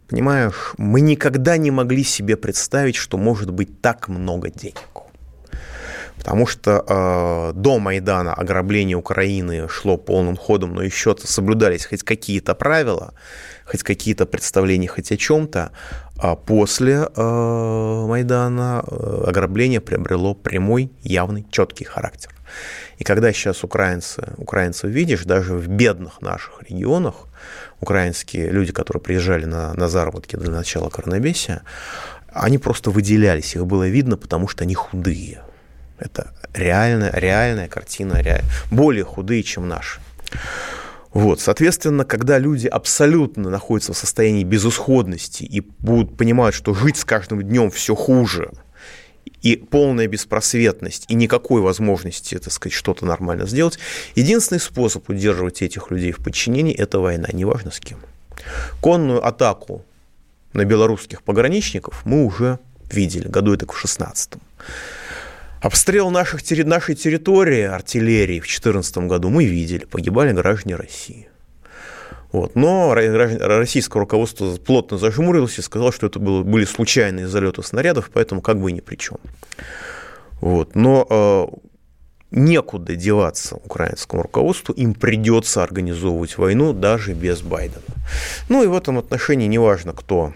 понимаешь, 0.07 0.73
мы 0.77 1.01
никогда 1.01 1.57
не 1.57 1.71
могли 1.71 2.03
себе 2.03 2.37
представить, 2.37 2.95
что 2.95 3.17
может 3.17 3.51
быть 3.51 3.81
так 3.81 4.07
много 4.07 4.49
денег. 4.49 4.83
Потому 6.17 6.47
что 6.47 6.85
э, 6.87 7.53
до 7.53 7.79
Майдана 7.79 8.33
ограбление 8.33 8.95
Украины 8.95 9.67
шло 9.67 9.97
полным 9.97 10.37
ходом, 10.37 10.73
но 10.73 10.81
еще 10.81 11.15
соблюдались 11.17 11.85
хоть 11.85 12.03
какие-то 12.03 12.55
правила, 12.55 13.13
хоть 13.65 13.83
какие-то 13.83 14.25
представления 14.25 14.87
хоть 14.87 15.11
о 15.11 15.17
чем-то. 15.17 15.71
А 16.17 16.35
после 16.35 17.07
э, 17.15 18.05
Майдана 18.07 18.83
э, 18.85 19.23
ограбление 19.27 19.81
приобрело 19.81 20.35
прямой, 20.35 20.91
явный, 21.01 21.45
четкий 21.51 21.85
характер. 21.85 22.31
И 22.97 23.03
когда 23.03 23.33
сейчас 23.33 23.63
украинцы, 23.63 24.33
украинцев 24.37 24.89
видишь, 24.89 25.23
даже 25.23 25.55
в 25.55 25.67
бедных 25.67 26.21
наших 26.21 26.61
регионах, 26.69 27.27
украинские 27.79 28.49
люди, 28.49 28.71
которые 28.71 29.01
приезжали 29.01 29.45
на, 29.45 29.73
на 29.73 29.87
заработки 29.87 30.35
для 30.35 30.51
начала 30.51 30.89
коронабесия, 30.89 31.63
они 32.31 32.57
просто 32.57 32.91
выделялись, 32.91 33.55
их 33.55 33.65
было 33.65 33.87
видно, 33.87 34.17
потому 34.17 34.47
что 34.47 34.63
они 34.63 34.75
худые. 34.75 35.41
Это 35.99 36.33
реальная, 36.53 37.11
реальная 37.13 37.67
картина, 37.67 38.21
реаль... 38.21 38.43
более 38.71 39.03
худые, 39.03 39.43
чем 39.43 39.67
наши. 39.67 39.99
Вот, 41.13 41.39
соответственно, 41.39 42.05
когда 42.05 42.39
люди 42.39 42.67
абсолютно 42.67 43.49
находятся 43.49 43.93
в 43.93 43.97
состоянии 43.97 44.43
безысходности 44.43 45.43
и 45.43 45.61
будут 45.61 46.17
понимать, 46.17 46.55
что 46.55 46.73
жить 46.73 46.97
с 46.97 47.05
каждым 47.05 47.43
днем 47.43 47.69
все 47.69 47.93
хуже, 47.95 48.51
и 49.43 49.55
полная 49.57 50.07
беспросветность, 50.07 51.05
и 51.09 51.13
никакой 51.13 51.61
возможности, 51.61 52.39
так 52.39 52.51
сказать, 52.51 52.73
что-то 52.73 53.05
нормально 53.05 53.45
сделать, 53.45 53.77
единственный 54.15 54.59
способ 54.59 55.07
удерживать 55.09 55.61
этих 55.61 55.91
людей 55.91 56.11
в 56.11 56.17
подчинении– 56.17 56.73
это 56.77 56.99
война, 56.99 57.27
неважно 57.31 57.69
с 57.71 57.79
кем. 57.79 57.99
Конную 58.81 59.25
атаку 59.25 59.85
на 60.53 60.65
белорусских 60.65 61.21
пограничников 61.23 62.01
мы 62.05 62.25
уже 62.25 62.59
видели, 62.89 63.27
году 63.27 63.53
это 63.53 63.71
в 63.71 63.77
16 63.77 64.33
Обстрел 65.63 66.09
наших, 66.09 66.41
нашей 66.65 66.93
территории 66.93 67.61
артиллерии 67.61 68.41
в 68.41 68.43
2014 68.43 68.97
году 68.97 69.29
мы 69.29 69.45
видели, 69.45 69.85
погибали 69.85 70.33
граждане 70.33 70.75
России. 70.75 71.29
Вот. 72.33 72.55
Но 72.55 72.93
российское 72.93 73.97
руководство 73.99 74.57
плотно 74.57 74.97
зажмурилось 74.97 75.57
и 75.59 75.61
сказало, 75.61 75.93
что 75.93 76.07
это 76.07 76.19
было, 76.19 76.43
были 76.43 76.65
случайные 76.65 77.29
залеты 77.29 77.63
снарядов, 77.63 78.09
поэтому 78.11 78.41
как 78.41 78.59
бы 78.59 78.73
ни 78.73 78.81
при 78.81 78.97
чем. 78.97 79.19
Вот. 80.41 80.75
Но 80.75 81.07
э, 81.09 81.47
некуда 82.31 82.97
деваться 82.97 83.55
украинскому 83.55 84.23
руководству, 84.23 84.73
им 84.73 84.93
придется 84.93 85.63
организовывать 85.63 86.37
войну 86.37 86.73
даже 86.73 87.13
без 87.13 87.41
Байдена. 87.41 87.83
Ну 88.49 88.65
и 88.65 88.67
в 88.67 88.75
этом 88.75 88.97
отношении 88.97 89.47
не 89.47 89.59
важно, 89.59 89.93
кто 89.93 90.33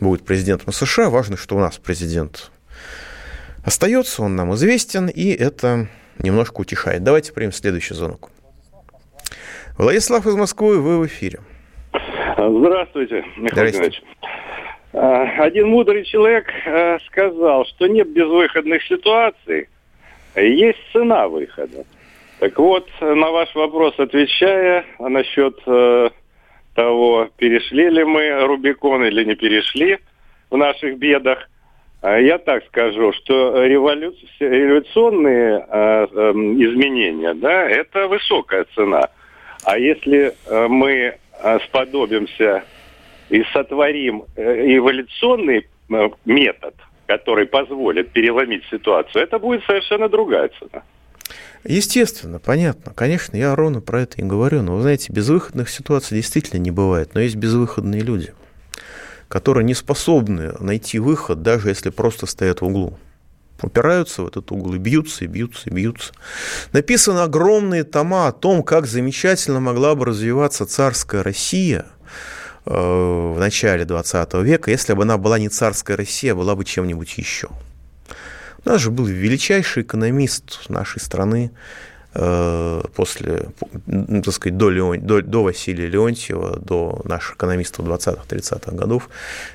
будет 0.00 0.24
президентом 0.24 0.72
США, 0.72 1.10
важно, 1.10 1.36
что 1.36 1.56
у 1.56 1.60
нас 1.60 1.76
президент 1.76 2.50
Остается 3.66 4.22
он 4.22 4.36
нам 4.36 4.54
известен, 4.54 5.08
и 5.08 5.32
это 5.32 5.88
немножко 6.22 6.60
утешает. 6.60 7.02
Давайте 7.02 7.32
примем 7.32 7.50
следующий 7.50 7.94
звонок. 7.94 8.30
Владислав 9.76 10.24
из 10.24 10.36
Москвы, 10.36 10.80
вы 10.80 11.00
в 11.00 11.06
эфире. 11.06 11.40
Здравствуйте, 12.38 13.24
Михаил 13.36 13.74
Иванович. 13.74 14.02
А, 14.92 15.22
один 15.42 15.66
мудрый 15.66 16.04
человек 16.04 16.46
а, 16.64 16.98
сказал, 17.08 17.66
что 17.66 17.88
нет 17.88 18.08
безвыходных 18.08 18.84
ситуаций, 18.84 19.68
есть 20.36 20.78
цена 20.92 21.26
выхода. 21.26 21.84
Так 22.38 22.56
вот, 22.60 22.88
на 23.00 23.30
ваш 23.32 23.52
вопрос 23.56 23.98
отвечая 23.98 24.84
насчет 25.00 25.58
э, 25.66 26.10
того, 26.74 27.30
перешли 27.36 27.90
ли 27.90 28.04
мы 28.04 28.46
Рубикон 28.46 29.04
или 29.04 29.24
не 29.24 29.34
перешли 29.34 29.98
в 30.50 30.56
наших 30.56 30.98
бедах, 30.98 31.38
а 31.40 31.55
я 32.02 32.38
так 32.38 32.64
скажу, 32.66 33.12
что 33.12 33.64
революционные 33.64 35.58
э, 35.58 36.06
э, 36.12 36.30
изменения, 36.32 37.34
да, 37.34 37.68
это 37.68 38.06
высокая 38.06 38.66
цена. 38.74 39.08
А 39.64 39.78
если 39.78 40.34
э, 40.46 40.68
мы 40.68 41.16
э, 41.42 41.58
сподобимся 41.66 42.64
и 43.28 43.42
сотворим 43.52 44.24
э, 44.36 44.76
эволюционный 44.76 45.66
метод, 46.24 46.74
который 47.06 47.46
позволит 47.46 48.10
переломить 48.10 48.64
ситуацию, 48.70 49.22
это 49.22 49.38
будет 49.38 49.64
совершенно 49.64 50.08
другая 50.08 50.50
цена. 50.58 50.82
Естественно, 51.64 52.38
понятно. 52.38 52.92
Конечно, 52.94 53.36
я 53.36 53.56
ровно 53.56 53.80
про 53.80 54.02
это 54.02 54.20
и 54.20 54.24
говорю. 54.24 54.62
Но 54.62 54.76
вы 54.76 54.82
знаете, 54.82 55.12
безвыходных 55.12 55.68
ситуаций 55.68 56.16
действительно 56.16 56.60
не 56.60 56.70
бывает. 56.70 57.10
Но 57.14 57.20
есть 57.20 57.36
безвыходные 57.36 58.02
люди– 58.02 58.32
которые 59.28 59.64
не 59.64 59.74
способны 59.74 60.52
найти 60.60 60.98
выход, 60.98 61.42
даже 61.42 61.68
если 61.68 61.90
просто 61.90 62.26
стоят 62.26 62.60
в 62.60 62.64
углу. 62.64 62.98
Упираются 63.62 64.22
в 64.22 64.26
этот 64.26 64.52
угол 64.52 64.74
и 64.74 64.78
бьются, 64.78 65.24
и 65.24 65.28
бьются, 65.28 65.70
и 65.70 65.72
бьются. 65.72 66.12
Написаны 66.72 67.20
огромные 67.20 67.84
тома 67.84 68.28
о 68.28 68.32
том, 68.32 68.62
как 68.62 68.86
замечательно 68.86 69.60
могла 69.60 69.94
бы 69.94 70.04
развиваться 70.04 70.66
царская 70.66 71.22
Россия 71.22 71.86
э, 72.66 72.70
в 72.70 73.38
начале 73.38 73.86
20 73.86 74.34
века, 74.34 74.70
если 74.70 74.92
бы 74.92 75.04
она 75.04 75.16
была 75.16 75.38
не 75.38 75.48
царская 75.48 75.96
Россия, 75.96 76.32
а 76.32 76.36
была 76.36 76.54
бы 76.54 76.64
чем-нибудь 76.64 77.16
еще. 77.16 77.48
У 78.64 78.68
нас 78.68 78.80
же 78.80 78.90
был 78.90 79.06
величайший 79.06 79.84
экономист 79.84 80.68
нашей 80.68 81.00
страны 81.00 81.52
после, 82.94 83.48
ну, 83.86 84.22
так 84.22 84.34
сказать, 84.34 84.56
до, 84.56 84.70
Леон, 84.70 85.00
до, 85.00 85.20
до 85.22 85.42
Василия 85.42 85.86
Леонтьева, 85.86 86.58
до 86.58 87.02
наших 87.04 87.36
экономистов 87.36 87.86
20-30-х 87.86 88.72
годов, 88.72 89.08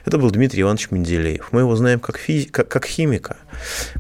это 0.06 0.18
был 0.18 0.30
Дмитрий 0.32 0.62
Иванович 0.62 0.92
Менделеев. 0.92 1.50
Мы 1.52 1.62
его 1.62 1.76
знаем 1.76 2.00
как, 2.00 2.18
физи- 2.18 2.50
как, 2.50 2.68
как 2.68 2.86
химика. 2.86 3.38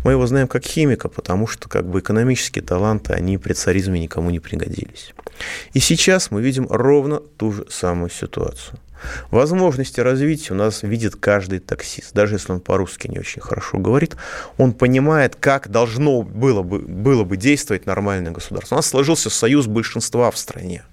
Мы 0.04 0.12
его 0.12 0.28
знаем 0.28 0.47
как 0.47 0.63
химика, 0.63 1.10
потому 1.10 1.47
что 1.47 1.69
как 1.69 1.86
бы 1.86 2.00
экономические 2.00 2.63
таланты, 2.63 3.13
они 3.13 3.38
при 3.38 3.54
царизме 3.54 4.00
никому 4.00 4.30
не 4.30 4.39
пригодились. 4.39 5.13
И 5.74 5.80
сейчас 5.80 6.32
мы 6.32 6.41
видим 6.41 6.67
ровно 6.69 7.19
ту 7.19 7.52
же 7.52 7.65
самую 7.69 8.10
ситуацию. 8.10 8.78
Возможности 9.30 10.00
развития 10.00 10.54
у 10.54 10.58
нас 10.58 10.84
видит 10.84 11.16
каждый 11.16 11.60
таксист. 11.60 12.14
Даже 12.14 12.36
если 12.36 12.52
он 12.52 12.60
по-русски 12.60 13.08
не 13.08 13.20
очень 13.20 13.42
хорошо 13.42 13.78
говорит, 13.78 14.16
он 14.58 14.74
понимает, 14.74 15.36
как 15.36 15.70
должно 15.70 16.22
было 16.22 16.64
бы, 16.64 16.80
было 16.80 17.24
бы 17.24 17.38
действовать 17.38 17.86
нормальное 17.86 18.32
государство. 18.32 18.76
У 18.76 18.78
нас 18.78 18.88
сложился 18.88 19.30
союз 19.30 19.68
большинства 19.68 20.30
в 20.32 20.38
стране. 20.38 20.84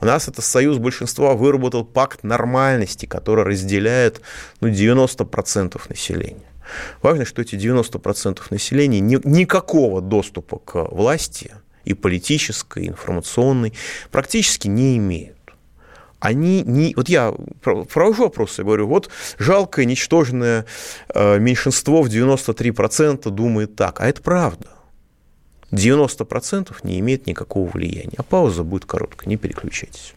У 0.00 0.04
нас 0.04 0.28
этот 0.28 0.44
союз 0.44 0.78
большинства 0.78 1.34
выработал 1.34 1.84
пакт 1.84 2.22
нормальности, 2.22 3.06
который 3.06 3.44
разделяет 3.44 4.20
ну, 4.60 4.68
90% 4.68 5.80
населения. 5.88 6.48
Важно, 7.02 7.24
что 7.24 7.42
эти 7.42 7.54
90% 7.54 8.40
населения 8.50 9.00
ни, 9.00 9.18
никакого 9.24 10.00
доступа 10.00 10.58
к 10.58 10.84
власти 10.90 11.52
и 11.84 11.94
политической, 11.94 12.84
и 12.84 12.88
информационной 12.88 13.72
практически 14.10 14.68
не 14.68 14.98
имеют 14.98 15.37
они 16.20 16.62
не... 16.62 16.94
Вот 16.96 17.08
я 17.08 17.32
провожу 17.62 18.26
опросы, 18.26 18.64
говорю, 18.64 18.88
вот 18.88 19.10
жалкое, 19.38 19.84
ничтожное 19.84 20.66
э, 21.14 21.38
меньшинство 21.38 22.02
в 22.02 22.08
93% 22.08 23.30
думает 23.30 23.76
так. 23.76 24.00
А 24.00 24.08
это 24.08 24.22
правда. 24.22 24.66
90% 25.72 26.74
не 26.82 26.98
имеет 27.00 27.26
никакого 27.26 27.68
влияния. 27.68 28.14
А 28.16 28.22
пауза 28.22 28.62
будет 28.62 28.86
короткой, 28.86 29.28
не 29.28 29.36
переключайтесь. 29.36 30.14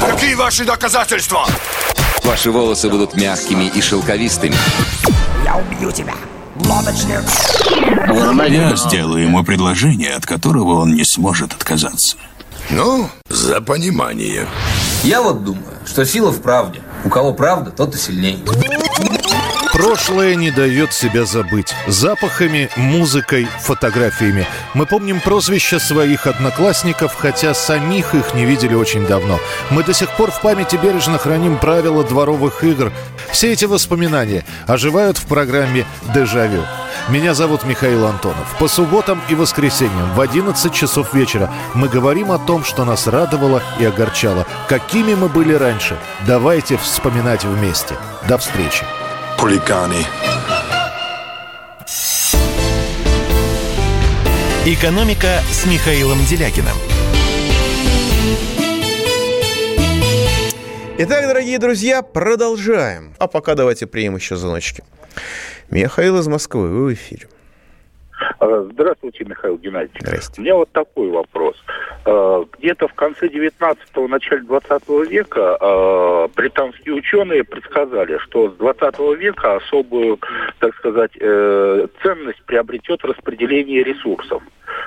Какие 0.00 0.34
ваши 0.34 0.64
доказательства? 0.64 1.46
Ваши 2.24 2.50
волосы 2.50 2.88
будут 2.88 3.14
мягкими 3.14 3.70
и 3.74 3.80
шелковистыми. 3.80 4.54
Я 5.44 5.56
убью 5.56 5.92
тебя, 5.92 6.14
лодочник. 6.56 7.22
Я 8.48 8.76
сделаю 8.76 9.24
ему 9.24 9.44
предложение, 9.44 10.14
от 10.14 10.26
которого 10.26 10.80
он 10.80 10.94
не 10.94 11.04
сможет 11.04 11.52
отказаться. 11.52 12.16
Ну, 12.70 13.08
за 13.28 13.60
понимание. 13.60 14.46
Я 15.02 15.22
вот 15.22 15.44
думаю, 15.44 15.64
что 15.84 16.04
сила 16.04 16.30
в 16.30 16.40
правде. 16.40 16.80
У 17.04 17.08
кого 17.08 17.32
правда, 17.32 17.70
тот 17.70 17.94
и 17.94 17.98
сильнее. 17.98 18.38
Прошлое 19.72 20.34
не 20.34 20.50
дает 20.50 20.92
себя 20.92 21.24
забыть. 21.24 21.74
Запахами, 21.86 22.68
музыкой, 22.76 23.48
фотографиями. 23.60 24.46
Мы 24.74 24.86
помним 24.86 25.20
прозвища 25.20 25.78
своих 25.78 26.26
одноклассников, 26.26 27.14
хотя 27.14 27.54
самих 27.54 28.14
их 28.14 28.34
не 28.34 28.44
видели 28.44 28.74
очень 28.74 29.06
давно. 29.06 29.40
Мы 29.70 29.82
до 29.82 29.94
сих 29.94 30.14
пор 30.16 30.30
в 30.30 30.40
памяти 30.42 30.76
бережно 30.76 31.18
храним 31.18 31.58
правила 31.58 32.04
дворовых 32.04 32.62
игр. 32.64 32.92
Все 33.30 33.52
эти 33.52 33.64
воспоминания 33.64 34.44
оживают 34.66 35.16
в 35.16 35.26
программе 35.26 35.86
«Дежавю». 36.14 36.62
Меня 37.10 37.34
зовут 37.34 37.64
Михаил 37.64 38.06
Антонов. 38.06 38.56
По 38.58 38.68
субботам 38.68 39.20
и 39.28 39.34
воскресеньям 39.34 40.14
в 40.14 40.20
11 40.20 40.72
часов 40.72 41.12
вечера 41.14 41.52
мы 41.74 41.88
говорим 41.88 42.30
о 42.30 42.38
том, 42.38 42.64
что 42.64 42.84
нас 42.84 43.06
радовало 43.06 43.62
и 43.80 43.84
огорчало. 43.84 44.46
Какими 44.68 45.14
мы 45.14 45.28
были 45.28 45.52
раньше. 45.52 45.98
Давайте 46.26 46.76
вспоминать 46.76 47.44
вместе. 47.44 47.96
До 48.28 48.38
встречи 48.38 48.84
хулиганы. 49.42 50.06
«Экономика» 54.64 55.40
с 55.50 55.66
Михаилом 55.66 56.24
Делякиным. 56.26 56.76
Итак, 60.98 61.26
дорогие 61.26 61.58
друзья, 61.58 62.02
продолжаем. 62.02 63.12
А 63.18 63.26
пока 63.26 63.56
давайте 63.56 63.88
примем 63.88 64.14
еще 64.14 64.36
звоночки. 64.36 64.84
Михаил 65.72 66.18
из 66.18 66.28
Москвы, 66.28 66.68
вы 66.68 66.84
в 66.84 66.92
эфире. 66.92 67.28
Э, 68.40 68.68
здравствуйте, 68.72 69.24
Михаил 69.24 69.56
Геннадьевич. 69.56 70.02
Здравствуйте. 70.02 70.40
У 70.40 70.44
меня 70.44 70.54
вот 70.56 70.70
такой 70.70 71.08
вопрос. 71.08 71.56
Э, 72.04 72.44
где-то 72.58 72.88
в 72.88 72.94
конце 72.94 73.26
19-го, 73.28 74.06
начале 74.06 74.42
20 74.42 74.88
века 75.08 75.56
э, 75.58 76.28
британские 76.36 76.94
ученые 76.94 77.44
предсказали, 77.44 78.18
что 78.18 78.50
с 78.50 78.54
20 78.56 78.98
века 79.18 79.56
особую, 79.56 80.18
так 80.58 80.74
сказать, 80.76 81.12
ценность 81.12 82.42
приобретет 82.44 83.02
распределение 83.04 83.82
ресурсов. 83.82 84.42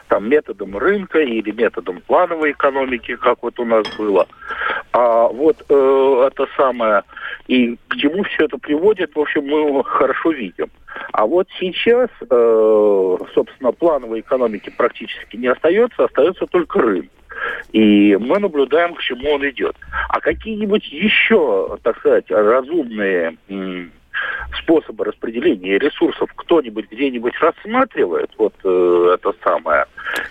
Там 0.08 0.30
методом 0.30 0.78
рынка 0.78 1.20
или 1.20 1.52
методом 1.52 2.02
плановой 2.02 2.52
экономики, 2.52 3.16
как 3.16 3.42
вот 3.42 3.60
у 3.60 3.66
нас 3.66 3.86
было. 3.98 4.28
А 4.92 5.28
вот 5.28 5.58
это 5.70 6.48
самое, 6.56 7.04
и 7.48 7.78
к 7.88 7.96
чему 7.98 8.24
все 8.24 8.46
это 8.46 8.58
приводит, 8.58 9.16
в 9.16 9.20
общем, 9.20 9.46
мы 9.46 9.84
хорошо 9.84 10.32
видим. 10.32 10.70
А 11.12 11.26
вот 11.26 11.48
сейчас, 11.60 12.10
э, 12.22 13.18
собственно, 13.34 13.72
плановой 13.72 14.22
экономики 14.22 14.72
практически 14.76 15.36
не 15.36 15.48
остается, 15.48 16.06
остается 16.06 16.46
только 16.48 16.80
рынок. 16.82 17.12
И 17.74 18.16
мы 18.16 18.40
наблюдаем, 18.40 18.96
к 18.96 19.02
чему 19.02 19.32
он 19.32 19.48
идет. 19.50 19.76
А 20.10 20.20
какие-нибудь 20.20 20.88
еще, 20.92 21.78
так 21.84 21.98
сказать, 22.00 22.26
разумные 22.30 23.38
способы 24.58 25.06
распределения 25.06 25.78
ресурсов 25.78 26.30
кто-нибудь 26.36 26.90
где-нибудь 26.92 27.34
рассматривает, 27.40 28.32
вот 28.38 28.54
э, 28.64 29.16
это 29.16 29.34
самое. 29.44 29.86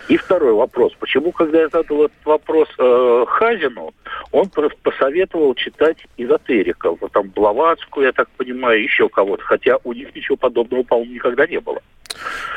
И 0.08 0.16
второй 0.16 0.52
вопрос. 0.52 0.92
Почему, 0.98 1.32
когда 1.32 1.60
я 1.60 1.68
задал 1.68 2.04
этот 2.04 2.24
вопрос 2.24 2.68
э, 2.78 3.24
Хазину, 3.28 3.94
он 4.32 4.50
посоветовал 4.82 5.54
читать 5.54 5.98
эзотериков, 6.16 6.98
вот 7.00 7.12
там 7.12 7.30
Блаватскую, 7.30 8.06
я 8.06 8.12
так 8.12 8.28
понимаю, 8.36 8.82
еще 8.82 9.08
кого-то, 9.08 9.42
хотя 9.44 9.78
у 9.84 9.92
них 9.92 10.14
ничего 10.14 10.36
подобного, 10.36 10.82
по-моему, 10.82 11.14
никогда 11.14 11.46
не 11.46 11.60
было. 11.60 11.80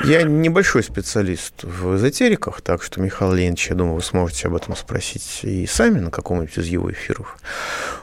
Я 0.04 0.24
небольшой 0.24 0.84
специалист 0.84 1.64
в 1.64 1.96
эзотериках, 1.96 2.62
так 2.62 2.84
что, 2.84 3.02
Михаил 3.02 3.34
Леонидович, 3.34 3.70
я 3.70 3.76
думаю, 3.76 3.96
вы 3.96 4.02
сможете 4.04 4.48
об 4.48 4.56
этом 4.56 4.76
спросить 4.76 5.40
и 5.44 5.66
сами 5.66 6.00
на 6.00 6.12
каком-нибудь 6.12 6.58
из 6.58 6.68
его 6.68 6.92
эфиров. 6.92 7.38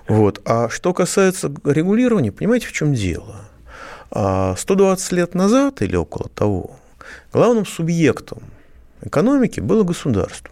Вот. 0.09 0.40
А 0.44 0.68
что 0.68 0.92
касается 0.92 1.55
регулирования, 1.64 2.33
понимаете, 2.33 2.66
в 2.66 2.72
чем 2.72 2.94
дело? 2.94 3.37
120 4.14 5.12
а, 5.12 5.16
лет 5.16 5.35
назад 5.35 5.83
или 5.83 5.96
около 5.96 6.29
того 6.29 6.77
главным 7.33 7.66
субъектом 7.66 8.38
экономики 9.03 9.61
было 9.61 9.83
государство. 9.83 10.50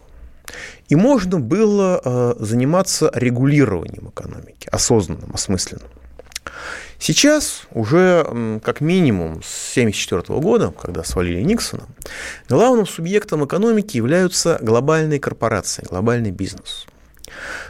И 0.89 0.95
можно 0.95 1.39
было 1.39 2.01
а, 2.03 2.35
заниматься 2.39 3.09
регулированием 3.13 4.09
экономики, 4.09 4.67
осознанным, 4.71 5.33
осмысленным. 5.33 5.87
Сейчас 6.99 7.63
уже 7.71 8.59
как 8.63 8.79
минимум 8.79 9.41
с 9.43 9.71
1974 9.75 10.39
года, 10.39 10.71
когда 10.71 11.03
свалили 11.03 11.41
Никсона, 11.41 11.83
главным 12.47 12.85
субъектом 12.85 13.45
экономики 13.45 13.97
являются 13.97 14.57
глобальные 14.61 15.19
корпорации, 15.19 15.85
глобальный 15.89 16.31
бизнес, 16.31 16.85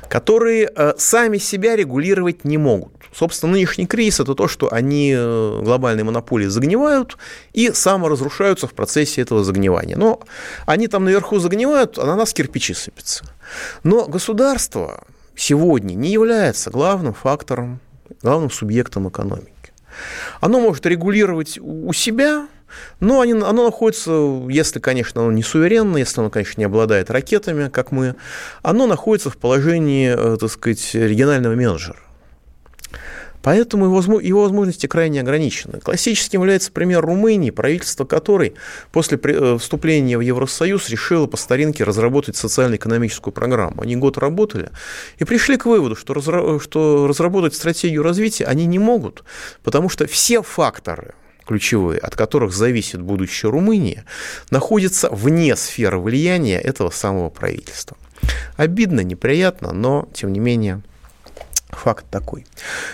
которые 0.09 0.69
э, 0.75 0.93
сами 0.97 1.37
себя 1.37 1.75
регулировать 1.75 2.45
не 2.45 2.57
могут. 2.57 2.93
Собственно, 3.13 3.53
нынешний 3.53 3.85
кризис– 3.85 4.19
это 4.21 4.33
то, 4.33 4.47
что 4.47 4.73
они, 4.73 5.13
э, 5.15 5.61
глобальные 5.63 6.03
монополии, 6.03 6.47
загнивают 6.47 7.17
и 7.53 7.71
саморазрушаются 7.71 8.67
в 8.67 8.73
процессе 8.73 9.21
этого 9.21 9.43
загнивания. 9.43 9.95
Но 9.97 10.19
они 10.65 10.87
там 10.87 11.05
наверху 11.05 11.39
загнивают, 11.39 11.99
а 11.99 12.05
на 12.05 12.15
нас 12.15 12.33
кирпичи 12.33 12.73
сыпятся. 12.73 13.25
Но 13.83 14.05
государство 14.07 15.03
сегодня 15.35 15.93
не 15.93 16.09
является 16.09 16.71
главным 16.71 17.13
фактором 17.13 17.79
главным 18.21 18.49
субъектом 18.49 19.09
экономики. 19.09 19.51
Оно 20.41 20.59
может 20.59 20.85
регулировать 20.85 21.59
у 21.61 21.93
себя, 21.93 22.47
но 22.99 23.21
они, 23.21 23.33
оно 23.33 23.65
находится, 23.65 24.11
если, 24.49 24.79
конечно, 24.79 25.21
оно 25.21 25.31
не 25.31 25.43
суверенно, 25.43 25.97
если 25.97 26.21
оно, 26.21 26.29
конечно, 26.29 26.59
не 26.59 26.65
обладает 26.65 27.11
ракетами, 27.11 27.69
как 27.69 27.91
мы, 27.91 28.15
оно 28.61 28.87
находится 28.87 29.29
в 29.29 29.37
положении, 29.37 30.13
э, 30.15 30.37
так 30.37 30.49
сказать, 30.49 30.93
регионального 30.93 31.55
менеджера. 31.55 31.97
Поэтому 33.43 33.85
его, 33.85 34.19
его 34.21 34.41
возможности 34.41 34.87
крайне 34.87 35.19
ограничены. 35.19 35.81
Классическим 35.81 36.39
является 36.39 36.71
пример 36.71 37.01
Румынии, 37.05 37.51
правительство 37.51 38.05
которой 38.05 38.55
после 38.93 39.19
э, 39.21 39.57
вступления 39.59 40.17
в 40.17 40.21
Евросоюз 40.21 40.89
решило 40.89 41.27
по 41.27 41.35
старинке 41.35 41.83
разработать 41.83 42.37
социально-экономическую 42.37 43.33
программу. 43.33 43.81
Они 43.81 43.97
год 43.97 44.17
работали 44.17 44.69
и 45.17 45.25
пришли 45.25 45.57
к 45.57 45.65
выводу, 45.65 45.97
что, 45.97 46.13
разра... 46.13 46.57
что 46.59 47.05
разработать 47.05 47.53
стратегию 47.53 48.01
развития 48.01 48.45
они 48.45 48.65
не 48.65 48.79
могут, 48.79 49.25
потому 49.61 49.89
что 49.89 50.07
все 50.07 50.41
факторы, 50.41 51.13
ключевые, 51.45 51.99
от 51.99 52.15
которых 52.15 52.53
зависит 52.53 53.01
будущее 53.01 53.51
Румынии, 53.51 54.03
находятся 54.49 55.09
вне 55.09 55.55
сферы 55.55 55.99
влияния 55.99 56.59
этого 56.59 56.89
самого 56.89 57.29
правительства. 57.29 57.97
Обидно, 58.55 59.01
неприятно, 59.01 59.73
но, 59.73 60.07
тем 60.13 60.31
не 60.31 60.39
менее, 60.39 60.81
Факт 61.75 62.05
такой. 62.09 62.45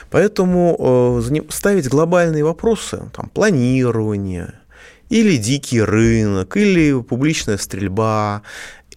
Поэтому 0.10 1.20
э, 1.22 1.42
ставить 1.50 1.90
глобальные 1.90 2.44
вопросы, 2.44 3.10
там, 3.14 3.30
планирование, 3.30 4.54
или 5.10 5.38
дикий 5.38 5.82
рынок, 5.82 6.56
или 6.56 7.02
публичная 7.02 7.58
стрельба, 7.58 8.44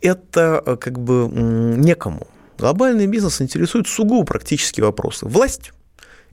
это 0.01 0.63
э, 0.65 0.77
как 0.77 0.99
бы 0.99 1.29
некому. 1.33 2.27
Глобальный 2.59 3.07
бизнес 3.07 3.41
интересует 3.41 3.89
сугубо 3.89 4.25
практические 4.25 4.87
вопросы. 4.87 5.27
Власть 5.27 5.73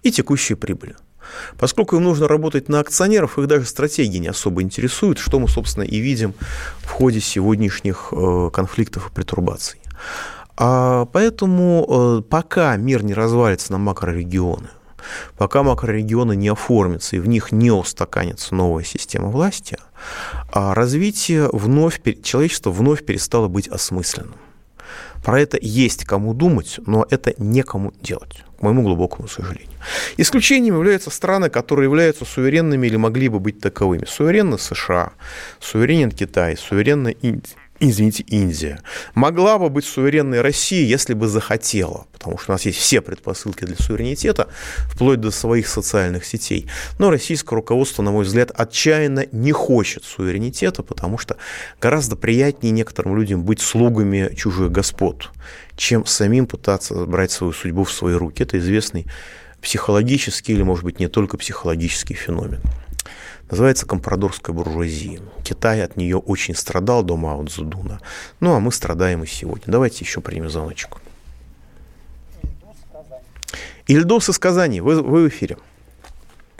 и 0.03 0.11
текущие 0.11 0.57
прибыли. 0.57 0.95
Поскольку 1.57 1.95
им 1.95 2.03
нужно 2.03 2.27
работать 2.27 2.69
на 2.69 2.79
акционеров, 2.79 3.37
их 3.37 3.47
даже 3.47 3.65
стратегии 3.65 4.17
не 4.17 4.27
особо 4.27 4.61
интересуют, 4.61 5.19
что 5.19 5.39
мы, 5.39 5.47
собственно, 5.47 5.83
и 5.83 5.99
видим 5.99 6.33
в 6.79 6.89
ходе 6.89 7.19
сегодняшних 7.19 8.09
э, 8.11 8.49
конфликтов 8.53 9.09
и 9.09 9.13
претурбаций. 9.13 9.79
А 10.57 11.05
поэтому 11.05 12.19
э, 12.19 12.21
пока 12.29 12.75
мир 12.75 13.03
не 13.03 13.13
развалится 13.13 13.71
на 13.71 13.77
макрорегионы, 13.77 14.69
пока 15.37 15.63
макрорегионы 15.63 16.35
не 16.35 16.49
оформятся 16.49 17.15
и 17.15 17.19
в 17.19 17.27
них 17.27 17.51
не 17.51 17.71
устаканится 17.71 18.53
новая 18.55 18.83
система 18.83 19.29
власти, 19.29 19.77
а 20.51 20.73
развитие 20.73 21.49
вновь, 21.53 22.01
человечества 22.23 22.71
вновь 22.71 23.05
перестало 23.05 23.47
быть 23.47 23.69
осмысленным. 23.69 24.35
Про 25.23 25.39
это 25.39 25.57
есть 25.61 26.05
кому 26.05 26.33
думать, 26.33 26.79
но 26.85 27.05
это 27.09 27.33
некому 27.37 27.93
делать, 28.01 28.43
к 28.59 28.61
моему 28.61 28.83
глубокому 28.83 29.27
сожалению. 29.27 29.69
Исключением 30.17 30.75
являются 30.75 31.09
страны, 31.09 31.49
которые 31.49 31.85
являются 31.85 32.25
суверенными 32.25 32.87
или 32.87 32.97
могли 32.97 33.29
бы 33.29 33.39
быть 33.39 33.61
таковыми. 33.61 34.05
Суверенно 34.05 34.57
США, 34.57 35.13
суверенен 35.59 36.11
Китай, 36.11 36.57
суверенно 36.57 37.07
Индия 37.07 37.55
извините, 37.79 38.23
Индия. 38.27 38.79
Могла 39.13 39.57
бы 39.57 39.69
быть 39.69 39.85
суверенной 39.85 40.41
Россия, 40.41 40.85
если 40.85 41.13
бы 41.13 41.27
захотела, 41.27 42.07
потому 42.11 42.37
что 42.37 42.51
у 42.51 42.55
нас 42.55 42.65
есть 42.65 42.77
все 42.77 43.01
предпосылки 43.01 43.65
для 43.65 43.75
суверенитета, 43.75 44.47
вплоть 44.87 45.21
до 45.21 45.31
своих 45.31 45.67
социальных 45.67 46.25
сетей. 46.25 46.67
Но 46.97 47.09
российское 47.09 47.55
руководство, 47.55 48.01
на 48.01 48.11
мой 48.11 48.25
взгляд, 48.25 48.51
отчаянно 48.53 49.25
не 49.31 49.51
хочет 49.51 50.03
суверенитета, 50.03 50.83
потому 50.83 51.17
что 51.17 51.37
гораздо 51.81 52.15
приятнее 52.15 52.71
некоторым 52.71 53.15
людям 53.15 53.43
быть 53.43 53.61
слугами 53.61 54.33
чужих 54.35 54.71
господ, 54.71 55.29
чем 55.75 56.05
самим 56.05 56.47
пытаться 56.47 57.05
брать 57.05 57.31
свою 57.31 57.53
судьбу 57.53 57.83
в 57.83 57.91
свои 57.91 58.13
руки. 58.13 58.43
Это 58.43 58.57
известный 58.59 59.07
психологический 59.61 60.53
или, 60.53 60.63
может 60.63 60.83
быть, 60.83 60.99
не 60.99 61.07
только 61.07 61.37
психологический 61.37 62.13
феномен. 62.13 62.61
Называется 63.49 63.87
компрадорская 63.87 64.55
буржуазия. 64.55 65.21
Китай 65.43 65.83
от 65.83 65.97
нее 65.97 66.17
очень 66.17 66.55
страдал 66.55 67.03
до 67.03 67.17
Мао 67.17 67.43
Цзэдуна. 67.45 67.99
Ну, 68.39 68.53
а 68.53 68.59
мы 68.59 68.71
страдаем 68.71 69.23
и 69.23 69.27
сегодня. 69.27 69.63
Давайте 69.67 70.05
еще 70.05 70.21
примем 70.21 70.49
звоночек. 70.49 70.97
Ильдус 73.87 74.29
из 74.29 74.37
Казани, 74.37 74.81
вы, 74.81 75.01
вы 75.01 75.23
в 75.23 75.27
эфире. 75.29 75.57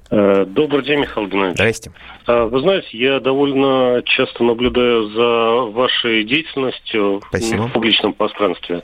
Э, 0.10 0.46
добрый 0.46 0.84
день, 0.84 1.02
Михаил 1.02 1.28
Геннадьевич. 1.28 1.58
Здрасте. 1.58 1.92
Э, 2.26 2.46
вы 2.46 2.62
знаете, 2.62 2.88
я 2.94 3.20
довольно 3.20 4.02
часто 4.04 4.44
наблюдаю 4.44 5.10
за 5.10 5.72
вашей 5.72 6.24
деятельностью 6.24 7.22
Спасибо. 7.30 7.68
в 7.68 7.74
публичном 7.74 8.14
пространстве. 8.14 8.82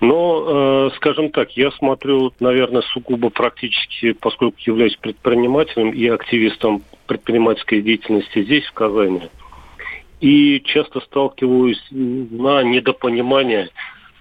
Но, 0.00 0.90
э, 0.92 0.96
скажем 0.96 1.30
так, 1.30 1.50
я 1.56 1.72
смотрю, 1.72 2.32
наверное, 2.38 2.82
сугубо 2.92 3.30
практически, 3.30 4.12
поскольку 4.12 4.56
являюсь 4.60 4.96
предпринимателем 4.96 5.90
и 5.90 6.06
активистом 6.06 6.82
предпринимательской 7.12 7.82
деятельности 7.82 8.42
здесь, 8.42 8.64
в 8.64 8.72
Казани. 8.72 9.28
И 10.20 10.62
часто 10.64 11.00
сталкиваюсь 11.00 11.82
на 11.90 12.62
недопонимание. 12.62 13.68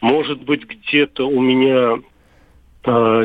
Может 0.02 0.42
быть, 0.42 0.66
где-то 0.66 1.28
у 1.28 1.40
меня 1.40 2.00
а, 2.84 3.24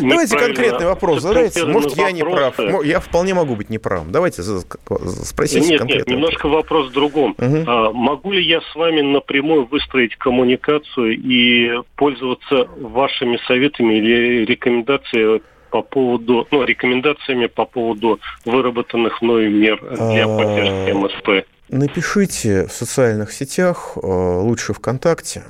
Давайте 0.00 0.36
конкретный 0.36 0.86
вопрос 0.86 1.22
задайте. 1.22 1.64
Может, 1.64 1.96
я 1.96 2.12
не 2.12 2.22
прав. 2.22 2.58
Я 2.84 3.00
вполне 3.00 3.32
могу 3.34 3.56
быть 3.56 3.70
неправым. 3.70 4.12
Давайте 4.12 4.42
спросите 4.42 5.66
нет, 5.66 5.78
конкретно. 5.78 6.10
Нет, 6.10 6.18
немножко 6.18 6.48
вопрос 6.48 6.90
в 6.90 6.92
другом. 6.92 7.34
Угу. 7.38 7.64
А, 7.66 7.92
могу 7.92 8.32
ли 8.32 8.42
я 8.42 8.60
с 8.60 8.74
вами 8.74 9.00
напрямую 9.00 9.64
выстроить 9.64 10.16
коммуникацию 10.16 11.14
и 11.14 11.80
пользоваться 11.96 12.68
вашими 12.76 13.38
советами 13.46 13.94
или 13.94 14.44
рекомендациями 14.44 15.40
по 15.72 15.82
поводу, 15.82 16.46
ну, 16.50 16.64
рекомендациями 16.64 17.46
по 17.46 17.64
поводу 17.64 18.20
выработанных 18.44 19.22
мной 19.22 19.48
мер 19.48 19.80
для 19.80 20.26
а, 20.26 20.38
поддержки 20.38 20.92
МСП? 20.92 21.46
Напишите 21.70 22.66
в 22.66 22.72
социальных 22.72 23.32
сетях, 23.32 23.96
лучше 23.96 24.74
ВКонтакте, 24.74 25.42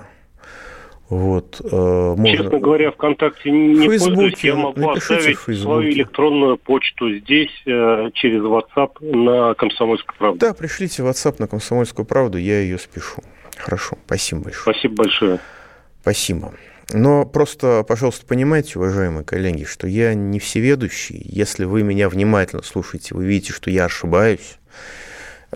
вот, 1.12 1.61
э, 1.61 2.14
можно... 2.16 2.37
Честно 2.38 2.58
говоря, 2.58 2.90
ВКонтакте 2.92 3.50
не 3.50 3.87
Фейсбуке, 3.87 4.14
пользуюсь. 4.14 4.44
Я 4.44 4.54
могу 4.54 4.90
оставить 4.92 5.38
свою 5.38 5.90
электронную 5.90 6.56
почту 6.56 7.12
здесь 7.18 7.50
э, 7.66 8.11
через 8.14 8.40
WhatsApp 8.40 8.92
на 9.00 9.52
«Комсомольскую 9.52 10.16
правду». 10.16 10.38
Да, 10.38 10.54
пришлите 10.54 11.02
WhatsApp 11.02 11.35
на 11.38 11.48
«Комсомольскую 11.48 12.06
правду», 12.06 12.38
я 12.38 12.61
ее 12.61 12.78
спешу. 12.78 13.22
Хорошо, 13.58 13.98
спасибо 14.06 14.44
большое. 14.44 14.62
Спасибо 14.62 14.94
большое. 14.94 15.38
Спасибо. 16.00 16.52
Но 16.92 17.24
просто, 17.24 17.85
пожалуйста, 17.85 18.26
понимайте, 18.26 18.78
уважаемые 18.78 19.24
коллеги, 19.24 19.64
что 19.64 19.87
я 19.87 20.14
не 20.14 20.38
всеведущий. 20.38 21.20
Если 21.24 21.64
вы 21.64 21.83
меня 21.83 22.09
внимательно 22.09 22.62
слушаете, 22.62 23.14
вы 23.14 23.24
видите, 23.24 23.52
что 23.52 23.70
я 23.70 23.87
ошибаюсь. 23.87 24.59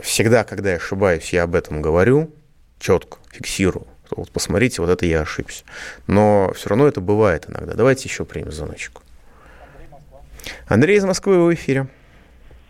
Всегда, 0.00 0.44
когда 0.44 0.70
я 0.70 0.76
ошибаюсь, 0.76 1.32
я 1.32 1.42
об 1.44 1.54
этом 1.54 1.82
говорю, 1.82 2.30
четко 2.78 3.18
фиксирую 3.30 3.86
вот 4.10 4.30
посмотрите, 4.30 4.82
вот 4.82 4.90
это 4.90 5.06
я 5.06 5.22
ошибся. 5.22 5.64
Но 6.06 6.52
все 6.54 6.68
равно 6.68 6.86
это 6.86 7.00
бывает 7.00 7.46
иногда. 7.48 7.74
Давайте 7.74 8.08
еще 8.08 8.24
примем 8.24 8.52
звоночку. 8.52 9.02
Андрей 10.68 10.96
из 10.96 11.04
Москвы, 11.04 11.38
вы 11.38 11.50
в 11.50 11.54
эфире. 11.54 11.86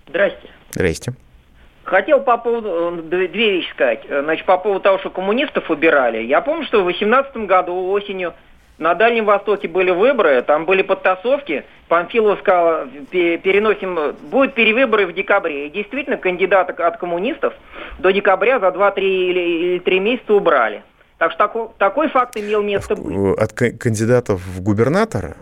Здрасте. 0.09 0.49
Здрасте. 0.71 1.13
Хотел 1.85 2.21
по 2.21 2.37
поводу, 2.39 3.03
две 3.03 3.29
вещи 3.29 3.71
сказать. 3.71 4.05
Значит, 4.09 4.45
по 4.47 4.59
поводу 4.59 4.81
того, 4.81 4.99
что 4.99 5.11
коммунистов 5.11 5.71
убирали. 5.71 6.23
Я 6.25 6.41
помню, 6.41 6.65
что 6.67 6.81
в 6.81 6.85
2018 6.85 7.37
году 7.47 7.91
осенью 7.91 8.35
на 8.79 8.95
Дальнем 8.95 9.25
Востоке 9.25 9.69
были 9.69 9.91
выборы, 9.91 10.43
там 10.43 10.67
были 10.67 10.83
подтасовки. 10.83 11.65
Памфилов 11.89 12.41
сказал, 12.41 12.87
переносим, 13.11 14.15
будут 14.31 14.55
перевыборы 14.55 15.07
в 15.07 15.15
декабре. 15.15 15.67
И 15.67 15.71
действительно, 15.71 16.17
кандидата 16.17 16.73
от 16.87 16.99
коммунистов 16.99 17.55
до 17.99 18.13
декабря 18.13 18.59
за 18.59 18.67
2-3 18.69 19.01
или 19.01 19.79
3 19.79 20.01
месяца 20.01 20.35
убрали. 20.35 20.83
Так 21.19 21.31
что 21.33 21.39
такой, 21.39 21.69
такой 21.79 22.09
факт 22.09 22.37
имел 22.37 22.63
место 22.63 22.95
быть. 22.97 23.39
От 23.39 23.53
кандидатов 23.53 24.41
в 24.45 24.61
губернаторы? 24.61 25.37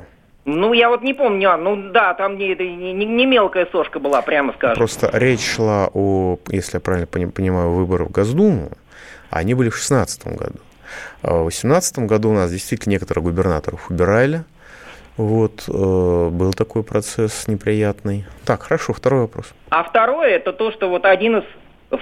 Ну, 0.44 0.74
я 0.74 0.90
вот 0.90 1.02
не 1.02 1.14
помню, 1.14 1.52
а, 1.52 1.56
ну 1.56 1.90
да, 1.90 2.12
там 2.14 2.36
не, 2.36 2.54
не, 2.54 2.92
не 2.92 3.26
мелкая 3.26 3.66
сошка 3.72 3.98
была, 3.98 4.20
прямо 4.20 4.52
скажем. 4.52 4.76
Просто 4.76 5.10
речь 5.12 5.54
шла 5.54 5.88
о, 5.94 6.38
если 6.50 6.76
я 6.76 6.80
правильно 6.80 7.06
понимаю, 7.06 7.70
выборах 7.70 8.08
в 8.08 8.12
Госдуму, 8.12 8.70
а 9.30 9.38
они 9.38 9.54
были 9.54 9.70
в 9.70 9.72
2016 9.72 10.26
году. 10.36 10.58
В 11.22 11.48
2018 11.48 12.00
году 12.00 12.30
у 12.30 12.34
нас 12.34 12.50
действительно 12.50 12.92
некоторых 12.92 13.24
губернаторов 13.24 13.90
убирали. 13.90 14.44
Вот, 15.16 15.64
э, 15.68 15.72
был 15.72 16.52
такой 16.52 16.82
процесс 16.82 17.46
неприятный. 17.46 18.24
Так, 18.44 18.62
хорошо, 18.62 18.92
второй 18.92 19.22
вопрос. 19.22 19.54
А 19.70 19.84
второе, 19.84 20.30
это 20.30 20.52
то, 20.52 20.72
что 20.72 20.88
вот 20.88 21.04
один 21.04 21.38
из 21.38 21.44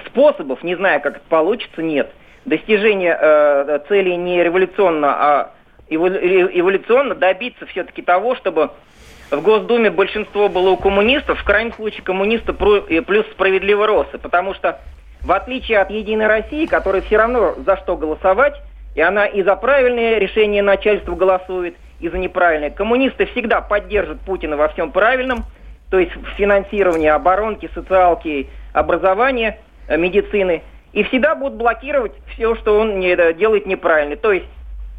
способов, 0.07 0.63
не 0.63 0.75
знаю, 0.75 1.01
как 1.01 1.17
это 1.17 1.25
получится, 1.29 1.81
нет– 1.81 2.09
достижение 2.45 3.17
э, 3.19 3.79
цели 3.87 4.11
не 4.11 4.43
революционно, 4.43 5.07
а 5.13 5.51
эволюционно 5.89 7.15
добиться 7.15 7.65
все-таки 7.67 8.01
того, 8.01 8.35
чтобы 8.35 8.71
в 9.29 9.41
Госдуме 9.41 9.91
большинство 9.91 10.49
было 10.49 10.71
у 10.71 10.77
коммунистов, 10.77 11.39
в 11.39 11.43
крайнем 11.43 11.73
случае 11.73 12.03
коммунисты 12.03 12.53
плюс 12.53 13.25
справедливо 13.31 13.87
росы, 13.87 14.17
потому 14.17 14.53
что 14.53 14.79
в 15.21 15.31
отличие 15.31 15.79
от 15.79 15.89
Единой 15.89 16.27
России, 16.27 16.65
которая 16.65 17.01
все 17.01 17.17
равно 17.17 17.55
за 17.65 17.77
что 17.77 17.95
голосовать, 17.95 18.59
и 18.95 19.01
она 19.01 19.25
и 19.25 19.43
за 19.43 19.55
правильные 19.55 20.19
решения 20.19 20.61
начальства 20.61 21.15
голосует, 21.15 21.75
и 21.99 22.09
за 22.09 22.17
неправильные. 22.17 22.71
Коммунисты 22.71 23.25
всегда 23.27 23.61
поддержат 23.61 24.19
Путина 24.21 24.57
во 24.57 24.67
всем 24.69 24.91
правильном, 24.91 25.45
то 25.89 25.99
есть 25.99 26.15
в 26.15 26.25
финансировании 26.35 27.07
оборонки, 27.07 27.69
социалки, 27.73 28.49
образования, 28.73 29.59
э, 29.87 29.97
медицины– 29.97 30.63
и 30.93 31.03
всегда 31.03 31.35
будут 31.35 31.57
блокировать 31.57 32.13
все, 32.33 32.55
что 32.55 32.79
он 32.79 32.99
не, 32.99 33.15
делает 33.33 33.65
неправильно. 33.65 34.15
То 34.15 34.31
есть 34.31 34.45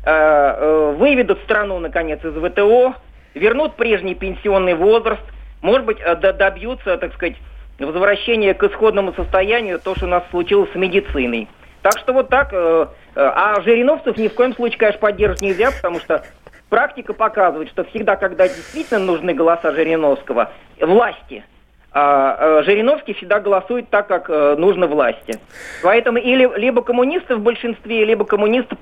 э, 0.04 0.10
э, 0.10 0.94
выведут 0.98 1.38
страну, 1.42 1.78
наконец, 1.78 2.22
из 2.24 2.34
ВТО, 2.34 2.94
вернут 3.34 3.76
прежний 3.76 4.14
пенсионный 4.14 4.74
возраст, 4.74 5.22
может 5.62 5.86
быть, 5.86 5.98
э, 6.00 6.16
добьются, 6.16 6.96
так 6.98 7.14
сказать, 7.14 7.36
возвращения 7.78 8.54
к 8.54 8.62
исходному 8.64 9.14
состоянию, 9.14 9.78
то, 9.78 9.94
что 9.94 10.06
у 10.06 10.08
нас 10.08 10.24
случилось 10.30 10.70
с 10.72 10.74
медициной. 10.74 11.48
Так 11.84 11.98
что 11.98 12.14
вот 12.14 12.30
так. 12.30 12.48
Э, 12.54 12.86
э, 13.14 13.20
а 13.20 13.60
Жириновцев 13.60 14.16
ни 14.16 14.28
в 14.28 14.34
коем 14.34 14.54
случае, 14.54 14.78
конечно, 14.78 15.00
поддерживать 15.00 15.42
нельзя, 15.42 15.70
потому 15.70 16.00
что 16.00 16.24
практика 16.70 17.12
показывает, 17.12 17.68
что 17.68 17.84
всегда, 17.84 18.16
когда 18.16 18.48
действительно 18.48 19.00
нужны 19.00 19.34
голоса 19.34 19.70
Жириновского, 19.72 20.50
власти– 20.80 21.44
а 21.96 22.58
э, 22.60 22.64
Жириновский 22.64 23.14
всегда 23.14 23.38
голосует 23.38 23.88
так, 23.88 24.08
как 24.08 24.28
нужно 24.58 24.88
власти. 24.88 25.38
Поэтому 25.80 26.18
или 26.18 26.50
либо 26.58 26.82
коммунисты 26.82 27.36
в 27.36 27.40
большинстве, 27.40 28.04
либо 28.04 28.24
коммунисты 28.24 28.76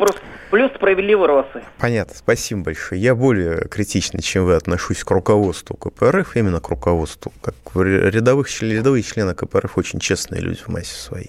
плюс 0.50 0.72
справедливо 0.74 1.26
росы. 1.26 1.62
Понятно, 1.78 2.14
спасибо 2.14 2.62
большое. 2.62 3.02
Я 3.02 3.14
более 3.14 3.68
критично, 3.68 4.22
чем 4.22 4.46
вы, 4.46 4.54
отношусь 4.54 5.04
к 5.04 5.10
руководству 5.10 5.76
КПРФ, 5.76 6.36
именно 6.36 6.60
к 6.60 6.70
руководству. 6.70 7.34
Как 7.42 7.54
рядовых, 7.74 8.48
рядовые 8.62 9.02
члены 9.02 9.34
КПРФ 9.34 9.76
очень 9.76 9.98
честные 9.98 10.40
люди 10.40 10.62
в 10.62 10.68
массе 10.68 10.94
своей. 10.94 11.28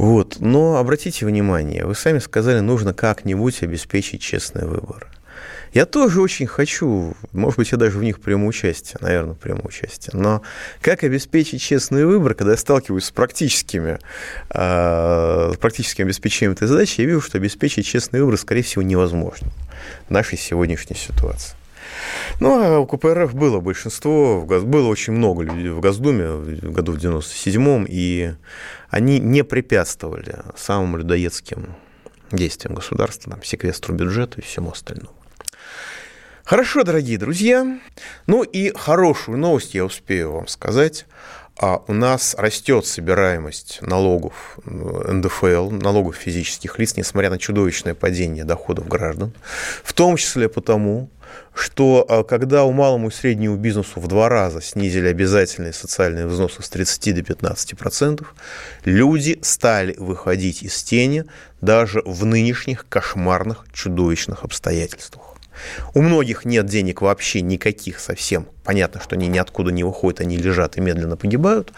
Вот. 0.00 0.36
Но 0.40 0.78
обратите 0.78 1.26
внимание, 1.26 1.84
вы 1.84 1.94
сами 1.94 2.20
сказали, 2.20 2.60
нужно 2.60 2.94
как-нибудь 2.94 3.62
обеспечить 3.62 4.22
честные 4.22 4.64
выборы. 4.64 5.08
Я 5.74 5.84
тоже 5.84 6.22
очень 6.22 6.46
хочу, 6.46 7.14
может 7.32 7.58
быть, 7.58 7.70
я 7.70 7.76
даже 7.76 7.98
в 7.98 8.02
них 8.02 8.18
приму 8.18 8.46
участие, 8.46 8.96
наверное, 9.02 9.34
приму 9.34 9.60
участие. 9.62 10.18
Но 10.18 10.40
как 10.80 11.04
обеспечить 11.04 11.60
честный 11.60 12.06
выбор, 12.06 12.32
когда 12.32 12.52
я 12.52 12.56
сталкиваюсь 12.56 13.04
с 13.04 13.10
практическими, 13.10 13.98
э, 14.48 15.52
практическим 15.60 16.06
обеспечением 16.06 16.54
этой 16.54 16.66
задачи, 16.66 17.02
я 17.02 17.06
вижу, 17.06 17.20
что 17.20 17.36
обеспечить 17.36 17.84
честный 17.84 18.22
выбор, 18.22 18.38
скорее 18.38 18.62
всего, 18.62 18.80
невозможно 18.80 19.48
в 20.08 20.10
нашей 20.10 20.38
сегодняшней 20.38 20.96
ситуации. 20.96 21.59
Ну, 22.40 22.62
а 22.62 22.78
у 22.78 22.86
КПРФ 22.86 23.34
было 23.34 23.60
большинство, 23.60 24.42
было 24.42 24.88
очень 24.88 25.12
много 25.12 25.42
людей 25.42 25.70
в 25.70 25.80
Госдуме 25.80 26.28
в 26.28 26.72
году 26.72 26.92
в 26.92 26.96
97-м, 26.96 27.86
и 27.88 28.34
они 28.88 29.18
не 29.18 29.44
препятствовали 29.44 30.38
самым 30.56 30.96
людоедским 30.96 31.74
действиям 32.32 32.74
государства, 32.74 33.32
там, 33.32 33.42
секвестру 33.42 33.94
бюджета 33.94 34.40
и 34.40 34.44
всему 34.44 34.70
остальному. 34.70 35.10
Хорошо, 36.44 36.82
дорогие 36.82 37.16
друзья. 37.16 37.78
Ну 38.26 38.42
и 38.42 38.72
хорошую 38.76 39.38
новость 39.38 39.74
я 39.74 39.84
успею 39.84 40.32
вам 40.32 40.48
сказать. 40.48 41.06
А 41.56 41.82
у 41.86 41.92
нас 41.92 42.34
растет 42.38 42.86
собираемость 42.86 43.82
налогов 43.82 44.58
НДФЛ, 44.64 45.70
налогов 45.70 46.16
физических 46.16 46.78
лиц, 46.78 46.96
несмотря 46.96 47.28
на 47.30 47.38
чудовищное 47.38 47.94
падение 47.94 48.44
доходов 48.44 48.88
граждан. 48.88 49.32
В 49.84 49.92
том 49.92 50.16
числе 50.16 50.48
потому, 50.48 51.10
что 51.54 52.04
а, 52.08 52.24
когда 52.24 52.64
у 52.64 52.72
малому 52.72 53.08
и 53.08 53.10
среднему 53.10 53.56
бизнесу 53.56 54.00
в 54.00 54.06
два 54.08 54.28
раза 54.28 54.60
снизили 54.60 55.08
обязательные 55.08 55.72
социальные 55.72 56.26
взносы 56.26 56.62
с 56.62 56.68
30 56.68 57.14
до 57.14 57.22
15 57.22 57.78
процентов, 57.78 58.34
люди 58.84 59.38
стали 59.42 59.94
выходить 59.98 60.62
из 60.62 60.82
тени 60.82 61.24
даже 61.60 62.02
в 62.04 62.24
нынешних 62.24 62.88
кошмарных 62.88 63.64
чудовищных 63.72 64.44
обстоятельствах. 64.44 65.29
У 65.94 66.02
многих 66.02 66.44
нет 66.44 66.66
денег 66.66 67.02
вообще 67.02 67.40
никаких 67.40 68.00
совсем. 68.00 68.48
Понятно, 68.64 69.00
что 69.00 69.16
они 69.16 69.26
ниоткуда 69.26 69.72
не 69.72 69.84
выходят, 69.84 70.20
они 70.20 70.36
лежат 70.36 70.76
и 70.76 70.80
медленно 70.80 71.16
погибают. 71.16 71.72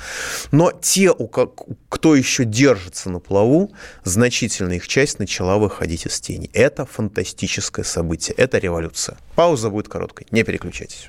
Но 0.50 0.72
те, 0.72 1.10
у 1.10 1.28
кто 1.28 2.14
еще 2.14 2.44
держится 2.44 3.10
на 3.10 3.20
плаву, 3.20 3.72
значительная 4.04 4.76
их 4.76 4.88
часть 4.88 5.18
начала 5.18 5.58
выходить 5.58 6.06
из 6.06 6.20
тени. 6.20 6.50
Это 6.52 6.84
фантастическое 6.84 7.84
событие, 7.84 8.34
это 8.36 8.58
революция. 8.58 9.16
Пауза 9.34 9.70
будет 9.70 9.88
короткой, 9.88 10.26
не 10.30 10.42
переключайтесь. 10.42 11.08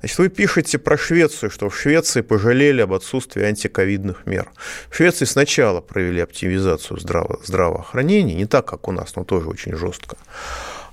Значит, 0.00 0.18
вы 0.18 0.28
пишете 0.28 0.78
про 0.78 0.96
Швецию, 0.96 1.50
что 1.50 1.68
в 1.68 1.76
Швеции 1.76 2.20
пожалели 2.20 2.80
об 2.82 2.92
отсутствии 2.92 3.42
антиковидных 3.42 4.26
мер. 4.26 4.50
В 4.90 4.96
Швеции 4.96 5.24
сначала 5.24 5.80
провели 5.80 6.20
оптимизацию 6.20 6.98
здраво- 6.98 7.40
здравоохранения, 7.44 8.34
не 8.34 8.46
так, 8.46 8.66
как 8.66 8.86
у 8.88 8.92
нас, 8.92 9.16
но 9.16 9.24
тоже 9.24 9.48
очень 9.48 9.74
жестко. 9.74 10.16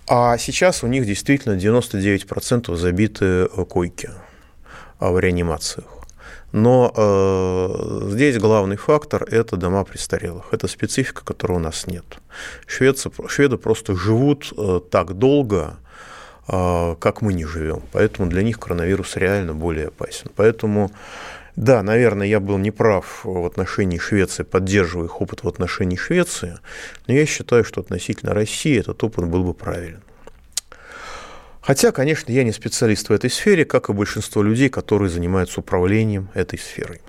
А 0.07 0.37
сейчас 0.37 0.83
у 0.83 0.87
них 0.87 1.05
действительно 1.05 1.55
99% 1.55 2.75
забиты 2.75 3.47
койки 3.47 4.09
в 4.99 5.19
реанимациях. 5.19 5.85
Но 6.51 6.93
э, 6.95 8.09
здесь 8.11 8.37
главный 8.37 8.77
фактор– 8.77 9.23
это 9.29 9.57
дома 9.57 9.83
престарелых. 9.83 10.45
Это 10.51 10.67
специфика, 10.67 11.25
которой 11.25 11.53
у 11.53 11.59
нас 11.59 11.85
нет. 11.85 12.05
Швецы, 12.65 13.11
шведы 13.27 13.57
просто 13.57 13.93
живут 13.93 14.53
э, 14.57 14.79
так 14.89 15.17
долго, 15.17 15.77
э, 15.81 15.84
как 16.47 17.21
мы 17.21 17.33
не 17.33 17.45
живем. 17.45 17.81
Поэтому 17.91 18.29
для 18.29 18.43
них 18.43 18.59
коронавирус 18.59 19.15
реально 19.15 19.53
более 19.53 19.87
опасен. 19.87 20.29
Поэтому, 20.35 20.91
да, 21.55 21.81
наверное, 21.81 22.27
я 22.27 22.39
был 22.39 22.57
неправ 22.57 23.21
в 23.23 23.45
отношении 23.45 23.97
Швеции, 23.97 24.43
поддерживая 24.43 25.05
их 25.05 25.21
опыт 25.21 25.43
в 25.43 25.47
отношении 25.47 25.95
Швеции, 25.95 26.59
но 27.07 27.13
я 27.13 27.25
считаю, 27.25 27.63
что 27.63 27.81
относительно 27.81 28.33
России 28.33 28.79
этот 28.79 29.03
опыт 29.03 29.25
был 29.25 29.43
бы 29.43 29.53
правилен. 29.53 30.01
Хотя, 31.61 31.91
конечно, 31.91 32.31
я 32.31 32.43
не 32.43 32.51
специалист 32.51 33.09
в 33.09 33.11
этой 33.11 33.31
сфере, 33.31 33.65
как 33.65 33.89
и 33.89 33.93
большинство 33.93 34.43
людей, 34.43 34.69
которые 34.69 35.09
занимаются 35.09 35.61
управлением 35.61 36.29
этой 36.35 36.59
сферой. 36.59 37.01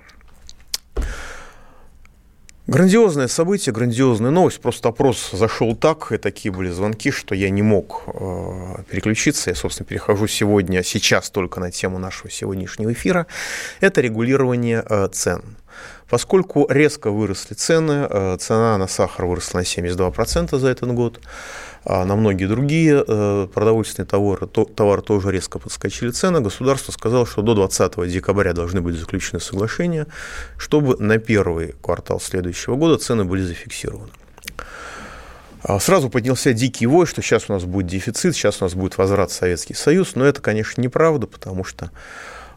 Грандиозное 2.66 3.28
событие, 3.28 3.72
грандиозная 3.72 4.32
новость. 4.32 4.60
Просто 4.60 4.88
опрос 4.88 5.30
зашел 5.32 5.76
так, 5.76 6.10
и 6.10 6.16
такие 6.16 6.52
были 6.52 6.68
звонки, 6.68 7.12
что 7.12 7.36
я 7.36 7.48
не 7.48 7.62
мог 7.62 8.02
э, 8.08 8.82
переключиться. 8.90 9.50
Я, 9.50 9.56
собственно, 9.56 9.86
перехожу 9.86 10.26
сегодня, 10.26 10.82
сейчас 10.82 11.30
только 11.30 11.60
на 11.60 11.70
тему 11.70 11.98
нашего 11.98 12.28
сегодняшнего 12.28 12.92
эфира. 12.92 13.28
Это 13.80 14.00
регулирование 14.00 14.84
э, 14.88 15.08
цен. 15.12 15.56
Поскольку 16.08 16.66
резко 16.68 17.10
выросли 17.10 17.54
цены, 17.54 18.06
э, 18.08 18.36
цена 18.38 18.78
на 18.78 18.86
сахар 18.86 19.26
выросла 19.26 19.58
на 19.58 19.64
72% 19.64 20.56
за 20.56 20.68
этот 20.68 20.92
год, 20.92 21.20
а 21.84 22.04
на 22.04 22.14
многие 22.14 22.46
другие 22.46 23.04
э, 23.06 23.48
продовольственные 23.52 24.06
товары, 24.06 24.46
товары 24.46 25.02
тоже 25.02 25.32
резко 25.32 25.58
подскочили 25.58 26.10
цены. 26.10 26.40
Государство 26.40 26.92
сказало, 26.92 27.26
что 27.26 27.42
до 27.42 27.54
20 27.54 28.08
декабря 28.08 28.52
должны 28.52 28.80
быть 28.80 28.96
заключены 28.96 29.40
соглашения, 29.40 30.06
чтобы 30.56 30.96
на 30.98 31.18
первый 31.18 31.74
квартал 31.82 32.20
следующего 32.20 32.76
года 32.76 32.98
цены 32.98 33.24
были 33.24 33.42
зафиксированы. 33.42 34.10
А 35.62 35.80
сразу 35.80 36.10
поднялся 36.10 36.52
дикий 36.52 36.86
вой, 36.86 37.06
что 37.06 37.22
сейчас 37.22 37.46
у 37.48 37.52
нас 37.52 37.64
будет 37.64 37.88
дефицит, 37.88 38.36
сейчас 38.36 38.62
у 38.62 38.64
нас 38.64 38.74
будет 38.74 38.98
возврат 38.98 39.32
в 39.32 39.34
Советский 39.34 39.74
Союз, 39.74 40.14
но 40.14 40.24
это, 40.24 40.40
конечно, 40.40 40.80
неправда, 40.80 41.26
потому 41.26 41.64
что 41.64 41.90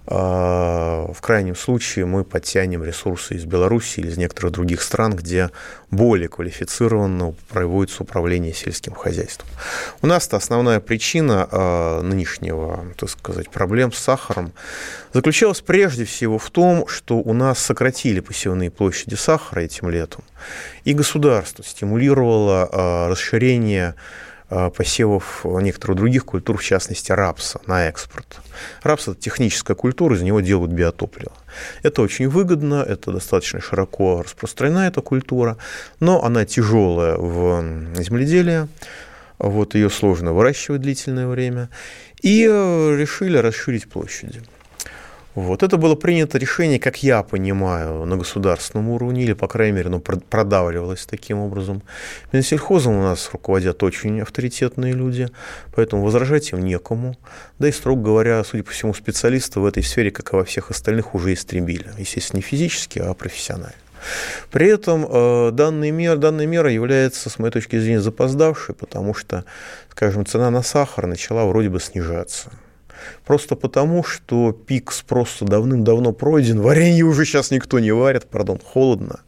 в 0.09 1.17
крайнем 1.21 1.55
случае 1.55 2.05
мы 2.05 2.23
подтянем 2.23 2.83
ресурсы 2.83 3.35
из 3.35 3.45
Беларуси 3.45 3.99
или 3.99 4.07
из 4.07 4.17
некоторых 4.17 4.53
других 4.53 4.81
стран, 4.81 5.15
где 5.15 5.51
более 5.91 6.27
квалифицированно 6.27 7.35
проводится 7.47 8.01
управление 8.01 8.53
сельским 8.53 8.93
хозяйством. 8.93 9.47
У 10.01 10.07
нас-то 10.07 10.37
основная 10.37 10.79
причина 10.79 11.47
а, 11.51 12.01
нынешнего, 12.01 12.85
так 12.97 13.09
сказать, 13.09 13.51
проблем 13.51 13.91
с 13.91 13.99
сахаром 13.99 14.51
заключалась 15.13 15.61
прежде 15.61 16.05
всего 16.05 16.39
в 16.39 16.49
том, 16.49 16.87
что 16.87 17.17
у 17.17 17.33
нас 17.33 17.59
сократили 17.59 18.19
посевные 18.19 18.71
площади 18.71 19.13
сахара 19.13 19.61
этим 19.61 19.89
летом, 19.89 20.23
и 20.85 20.93
государство 20.93 21.63
стимулировало 21.63 22.67
а, 22.71 23.09
расширение 23.09 23.93
посевов 24.49 25.45
некоторых 25.45 25.97
других 25.97 26.25
культур, 26.25 26.57
в 26.57 26.63
частности 26.63 27.11
рапса, 27.11 27.61
на 27.67 27.87
экспорт. 27.87 28.39
Рапс– 28.81 29.07
это 29.07 29.19
техническая 29.19 29.75
культура, 29.75 30.15
из 30.15 30.21
него 30.21 30.41
делают 30.41 30.71
биотопливо. 30.71 31.31
Это 31.83 32.01
очень 32.01 32.27
выгодно, 32.27 32.83
это 32.87 33.11
достаточно 33.11 33.61
широко 33.61 34.23
распространена 34.23 34.87
эта 34.87 35.01
культура, 35.01 35.57
но 35.99 36.23
она 36.23 36.45
тяжелая 36.45 37.15
в 37.17 37.63
земледелии, 37.95 38.67
вот 39.37 39.75
ее 39.75 39.89
сложно 39.89 40.33
выращивать 40.33 40.81
длительное 40.81 41.27
время, 41.27 41.69
и 42.21 42.45
э, 42.49 42.95
решили 42.97 43.37
расширить 43.37 43.89
площади. 43.89 44.41
Вот. 45.39 45.63
Это 45.63 45.77
было 45.77 45.95
принято 45.95 46.37
решение, 46.37 46.79
как 46.79 47.01
я 47.01 47.23
понимаю, 47.23 48.03
на 48.05 48.17
государственном 48.17 48.89
уровне, 48.89 49.23
или, 49.23 49.31
по 49.31 49.47
крайней 49.47 49.77
мере, 49.77 49.89
ну, 49.89 50.01
продавливалось 50.01 51.05
таким 51.05 51.39
образом. 51.39 51.81
Минсельхозом 52.33 52.97
у 52.97 53.01
нас 53.01 53.29
руководят 53.31 53.81
очень 53.81 54.19
авторитетные 54.19 54.91
люди, 54.91 55.29
поэтому 55.73 56.03
возражать 56.03 56.51
им 56.51 56.59
некому. 56.59 57.15
Да 57.57 57.69
и, 57.69 57.71
строго 57.71 58.01
говоря, 58.01 58.43
судя 58.43 58.63
по 58.63 58.71
всему, 58.71 58.93
специалисты 58.93 59.61
в 59.61 59.65
этой 59.65 59.81
сфере, 59.81 60.11
как 60.11 60.33
и 60.33 60.35
во 60.35 60.43
всех 60.43 60.71
остальных, 60.71 61.15
уже 61.15 61.33
истребили. 61.33 61.87
Естественно, 61.97 62.39
не 62.39 62.43
физически, 62.43 62.99
а 62.99 63.13
профессионально. 63.13 63.75
При 64.51 64.67
этом 64.67 65.07
э, 65.09 65.51
данная, 65.53 65.91
мера, 65.91 66.17
данная 66.17 66.47
мера 66.47 66.69
является, 66.69 67.29
с 67.29 67.39
моей 67.39 67.53
точки 67.53 67.79
зрения, 67.79 68.01
запоздавшей, 68.01 68.75
потому 68.75 69.13
что, 69.13 69.45
скажем, 69.91 70.25
цена 70.25 70.49
на 70.49 70.63
сахар 70.63 71.07
начала 71.07 71.45
вроде 71.45 71.69
бы 71.69 71.79
снижаться. 71.79 72.51
Просто 73.25 73.55
потому, 73.55 74.03
что 74.03 74.51
пик 74.51 74.91
спроса 74.91 75.45
давным-давно 75.45 76.11
пройден, 76.11 76.61
варенье 76.61 77.05
уже 77.05 77.25
сейчас 77.25 77.51
никто 77.51 77.79
не 77.79 77.91
варит, 77.91 78.25
пардон, 78.25 78.59
холодно, 78.59 79.21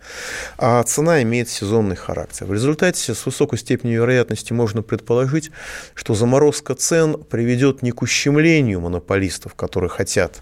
а 0.57 0.81
цена 0.83 1.21
имеет 1.23 1.49
сезонный 1.49 1.95
характер. 1.95 2.45
В 2.45 2.53
результате 2.53 3.13
с 3.13 3.25
высокой 3.25 3.59
степенью 3.59 4.01
вероятности 4.01 4.53
можно 4.53 4.81
предположить, 4.81 5.51
что 5.93 6.13
заморозка 6.13 6.75
цен 6.75 7.23
приведет 7.23 7.81
не 7.81 7.91
к 7.91 8.01
ущемлению 8.01 8.81
монополистов, 8.81 9.55
которые 9.55 9.89
хотят 9.89 10.39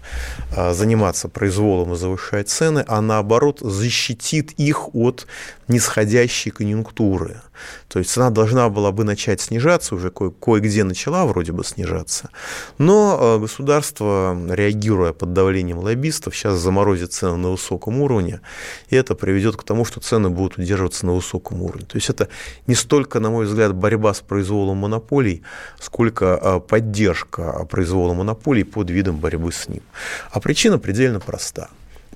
а, 0.56 0.72
заниматься 0.72 1.28
произволом 1.28 1.92
и 1.94 1.96
завышать 1.96 2.48
цены, 2.48 2.84
а 2.86 3.00
наоборот 3.00 3.60
защитит 3.60 4.52
их 4.52 4.94
от 4.94 5.26
нисходящей 5.70 6.50
конъюнктуры. 6.50 7.40
То 7.88 7.98
есть 7.98 8.10
цена 8.10 8.30
должна 8.30 8.68
была 8.68 8.90
бы 8.90 9.04
начать 9.04 9.40
снижаться, 9.40 9.94
уже 9.94 10.10
ко- 10.10 10.30
кое-где 10.30 10.84
начала 10.84 11.26
вроде 11.26 11.52
бы 11.52 11.64
снижаться, 11.64 12.30
но 12.78 13.18
э, 13.20 13.38
государство, 13.40 14.36
реагируя 14.50 15.12
под 15.12 15.32
давлением 15.32 15.78
лоббистов, 15.78 16.34
сейчас 16.34 16.58
заморозит 16.58 17.12
цены 17.12 17.36
на 17.36 17.50
высоком 17.50 18.00
уровне, 18.00 18.40
и 18.88 18.96
это 18.96 19.14
приведет 19.14 19.56
к 19.56 19.62
тому, 19.62 19.84
что 19.84 20.00
цены 20.00 20.28
будут 20.30 20.58
удерживаться 20.58 21.06
на 21.06 21.12
высоком 21.12 21.62
уровне. 21.62 21.86
То 21.86 21.96
есть 21.96 22.10
это 22.10 22.28
не 22.66 22.74
столько, 22.74 23.20
на 23.20 23.30
мой 23.30 23.46
взгляд, 23.46 23.74
борьба 23.74 24.12
с 24.14 24.20
произволом 24.20 24.78
монополий, 24.78 25.42
сколько 25.80 26.24
э, 26.42 26.60
поддержка 26.60 27.66
произвола 27.70 28.14
монополий 28.14 28.64
под 28.64 28.90
видом 28.90 29.16
борьбы 29.16 29.52
с 29.52 29.68
ним. 29.68 29.82
А 30.30 30.40
причина 30.40 30.78
предельно 30.78 31.20
проста. 31.20 31.68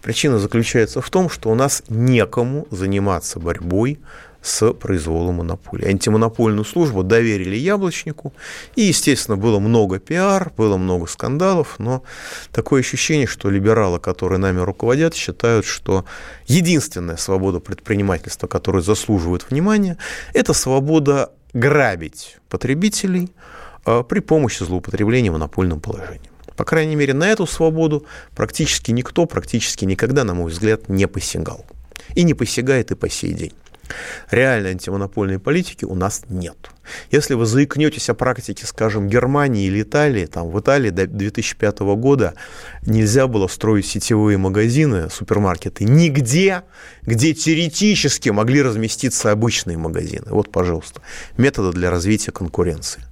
Причина 0.05 0.39
заключается 0.39 1.01
в 1.01 1.09
том, 1.09 1.31
что 1.31 1.49
у 1.49 1.55
нас 1.55 1.83
некому 1.89 2.69
заниматься 2.71 3.41
борьбой 3.41 4.01
с 4.43 4.75
произволом 4.75 5.37
монополии. 5.37 5.89
Антимонопольную 5.89 6.67
службу 6.67 7.03
доверили 7.03 7.57
яблочнику, 7.57 8.35
и, 8.77 8.83
естественно, 8.83 9.39
было 9.39 9.59
много 9.61 9.99
пиар, 9.99 10.53
было 10.59 10.77
много 10.77 11.07
скандалов, 11.07 11.77
но 11.79 12.03
такое 12.53 12.81
ощущение, 12.81 13.27
что 13.27 13.49
либералы, 13.49 13.99
которые 13.99 14.39
нами 14.39 14.61
руководят, 14.61 15.15
считают, 15.15 15.65
что 15.65 16.05
единственная 16.47 17.17
свобода 17.17 17.59
предпринимательства, 17.61 18.47
которая 18.47 18.83
заслуживает 18.83 19.49
внимания, 19.49 19.97
это 20.35 20.53
свобода 20.53 21.33
грабить 21.55 22.37
потребителей 22.51 23.33
а, 23.87 24.03
при 24.03 24.21
помощи 24.21 24.65
злоупотребления 24.65 25.31
монопольным 25.31 25.81
положением. 25.81 26.34
По 26.57 26.65
крайней 26.65 26.97
мере, 26.97 27.15
на 27.15 27.29
эту 27.29 27.47
свободу 27.47 28.07
практически 28.35 28.91
никто, 28.91 29.27
практически 29.27 29.85
никогда, 29.85 30.25
на 30.25 30.35
мой 30.35 30.51
взгляд, 30.51 30.89
не 30.89 31.07
посягал. 31.09 31.67
И 32.15 32.23
не 32.23 32.35
посягает 32.35 32.91
и 32.91 32.95
по 32.95 33.09
сей 33.09 33.33
день. 33.33 33.53
Реальной 34.31 34.71
антимонопольной 34.71 35.39
политики 35.39 35.85
у 35.85 35.95
нас 35.95 36.23
нет. 36.29 36.71
Если 37.11 37.35
вы 37.35 37.47
заикнетесь 37.47 38.09
о 38.09 38.15
практике, 38.15 38.67
скажем, 38.67 39.09
Германии 39.09 39.67
или 39.67 39.83
Италии, 39.83 40.27
там 40.27 40.51
в 40.51 40.59
Италии 40.61 40.91
до 40.91 41.07
2005 41.07 41.81
года 41.97 42.35
нельзя 42.87 43.27
было 43.27 43.47
строить 43.47 43.87
сетевые 43.87 44.39
магазины, 44.39 45.09
супермаркеты, 45.11 45.85
нигде, 45.85 46.63
где 47.03 47.35
теоретически 47.35 48.31
могли 48.31 48.63
разместиться 48.63 49.31
обычные 49.31 49.79
магазины. 49.79 50.27
Вот, 50.27 50.51
пожалуйста, 50.51 51.01
методы 51.37 51.73
для 51.77 51.91
развития 51.91 52.33
конкуренции. 52.33 53.03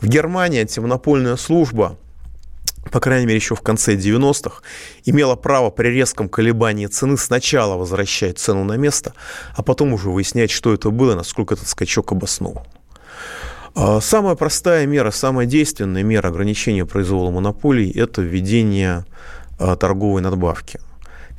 В 0.00 0.06
Германии 0.06 0.60
антимонопольная 0.60 1.36
служба 1.36 1.98
по 2.90 3.00
крайней 3.00 3.26
мере, 3.26 3.36
еще 3.36 3.54
в 3.54 3.60
конце 3.60 3.94
90-х, 3.94 4.62
имела 5.04 5.36
право 5.36 5.70
при 5.70 5.88
резком 5.88 6.28
колебании 6.28 6.86
цены 6.86 7.16
сначала 7.16 7.76
возвращать 7.76 8.38
цену 8.38 8.64
на 8.64 8.76
место, 8.76 9.12
а 9.54 9.62
потом 9.62 9.92
уже 9.92 10.10
выяснять, 10.10 10.50
что 10.50 10.72
это 10.72 10.90
было, 10.90 11.14
насколько 11.14 11.54
этот 11.54 11.68
скачок 11.68 12.12
обоснован. 12.12 12.64
Самая 14.00 14.34
простая 14.34 14.86
мера, 14.86 15.10
самая 15.12 15.46
действенная 15.46 16.02
мера 16.02 16.28
ограничения 16.28 16.84
произвола 16.84 17.30
монополий– 17.30 17.90
это 17.94 18.20
введение 18.20 19.04
а, 19.58 19.76
торговой 19.76 20.22
надбавки– 20.22 20.80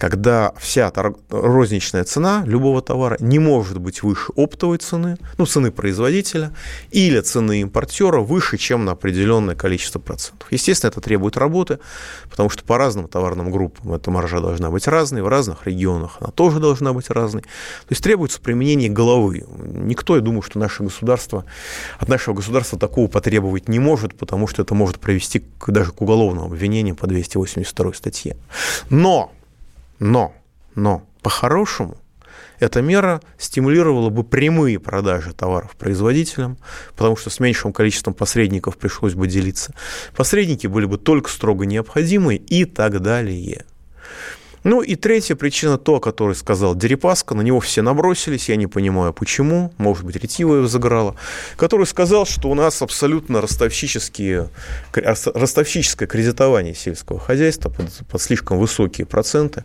когда 0.02 0.52
вся 0.58 0.90
торг... 0.90 1.20
розничная 1.30 2.04
цена 2.06 2.42
любого 2.48 2.82
товара 2.82 3.18
не 3.20 3.38
может 3.38 3.78
быть 3.78 4.02
выше 4.02 4.32
оптовой 4.36 4.80
цены, 4.80 5.18
ну, 5.38 5.46
цены 5.46 5.70
производителя, 5.70 6.56
или 6.90 7.20
цены 7.22 7.62
импортера 7.62 8.20
выше, 8.20 8.58
чем 8.58 8.84
на 8.84 8.94
определенное 8.94 9.54
количество 9.54 10.00
процентов. 10.00 10.52
Естественно, 10.52 10.90
это 10.90 11.02
требует 11.02 11.38
работы, 11.38 11.78
потому 12.32 12.50
что 12.50 12.64
по 12.64 12.80
разным 12.80 13.08
товарным 13.08 13.52
группам 13.52 13.94
эта 13.94 14.10
маржа 14.10 14.40
должна 14.40 14.72
быть 14.72 14.88
разной, 14.88 15.22
в 15.22 15.28
разных 15.28 15.68
регионах 15.68 16.18
она 16.20 16.32
тоже 16.32 16.60
должна 16.60 16.94
быть 16.94 17.12
разной. 17.12 17.44
То 17.44 17.92
есть 17.92 18.04
требуется 18.04 18.42
применение 18.42 18.90
головы. 18.90 19.46
Никто, 19.60 20.16
я 20.16 20.22
думаю, 20.24 20.42
что 20.42 20.58
наше 20.58 20.82
государство, 20.82 21.46
от 22.00 22.10
нашего 22.10 22.34
государства 22.34 22.80
такого 22.80 23.06
потребовать 23.06 23.70
не 23.70 23.78
может, 23.78 24.16
потому 24.16 24.48
что 24.48 24.64
это 24.64 24.74
может 24.74 25.00
привести 25.00 25.44
к, 25.60 25.70
даже 25.70 25.92
к 25.92 26.02
уголовному 26.02 26.48
обвинению 26.48 26.96
по 26.96 27.06
282 27.06 27.94
статье. 27.94 28.36
Но 28.90 29.32
но, 30.02 30.34
но, 30.74 31.08
по-хорошему, 31.22 31.96
эта 32.60 32.82
мера 32.82 33.22
стимулировала 33.38 34.10
бы 34.10 34.24
прямые 34.24 34.80
продажи 34.80 35.32
товаров 35.32 35.76
производителям, 35.78 36.58
потому 36.98 37.16
что 37.16 37.30
с 37.30 37.40
меньшим 37.40 37.72
количеством 37.72 38.16
посредников 38.16 38.78
пришлось 38.78 39.14
бы 39.14 39.28
делиться. 39.28 39.76
Посредники 40.16 40.66
были 40.66 40.86
бы 40.86 40.98
только 40.98 41.30
строго 41.30 41.68
необходимы 41.68 42.36
и 42.36 42.66
так 42.66 43.00
далее. 43.02 43.66
Ну 44.64 44.82
и 44.82 44.96
третья 44.96 45.36
причина, 45.36 45.78
то, 45.78 45.96
о 45.96 46.00
которой 46.00 46.36
сказал 46.36 46.76
Дерипаска, 46.76 47.34
на 47.34 47.42
него 47.42 47.60
все 47.60 47.82
набросились, 47.82 48.50
я 48.50 48.56
не 48.56 48.68
понимаю 48.68 49.12
почему, 49.12 49.74
может 49.78 50.06
быть, 50.06 50.16
ретива 50.16 50.56
его 50.56 50.68
заграла, 50.68 51.16
который 51.58 51.88
сказал, 51.88 52.28
что 52.28 52.50
у 52.50 52.54
нас 52.54 52.82
абсолютно 52.82 53.42
ростовщические, 53.42 54.50
ростовщическое 54.94 56.08
кредитование 56.08 56.76
сельского 56.76 57.20
хозяйства 57.20 57.70
под, 57.70 57.88
под 58.08 58.22
слишком 58.22 58.60
высокие 58.60 59.08
проценты, 59.08 59.64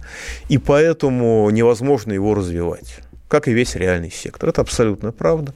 и 0.48 0.56
поэтому 0.56 1.48
невозможно 1.50 2.12
его 2.12 2.34
развивать 2.34 3.00
как 3.28 3.48
и 3.48 3.52
весь 3.52 3.74
реальный 3.74 4.10
сектор. 4.10 4.50
Это 4.50 4.60
абсолютно 4.60 5.12
правда. 5.12 5.52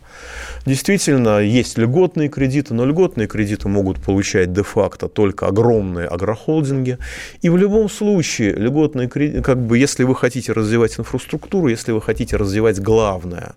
Действительно, 0.67 1.39
есть 1.39 1.79
льготные 1.79 2.29
кредиты, 2.29 2.75
но 2.75 2.85
льготные 2.85 3.29
кредиты 3.29 3.69
могут 3.69 4.03
получать 4.03 4.53
де-факто 4.53 5.09
только 5.09 5.47
огромные 5.47 6.09
агрохолдинги. 6.09 6.99
И 7.43 7.49
в 7.49 7.57
любом 7.57 7.89
случае, 7.89 8.55
льготные 8.55 9.09
кредиты, 9.09 9.43
как 9.43 9.59
бы, 9.59 9.79
если 9.79 10.05
вы 10.05 10.17
хотите 10.17 10.53
развивать 10.53 10.99
инфраструктуру, 10.99 11.69
если 11.69 11.93
вы 11.93 12.03
хотите 12.03 12.37
развивать 12.37 12.81
главное, 12.81 13.55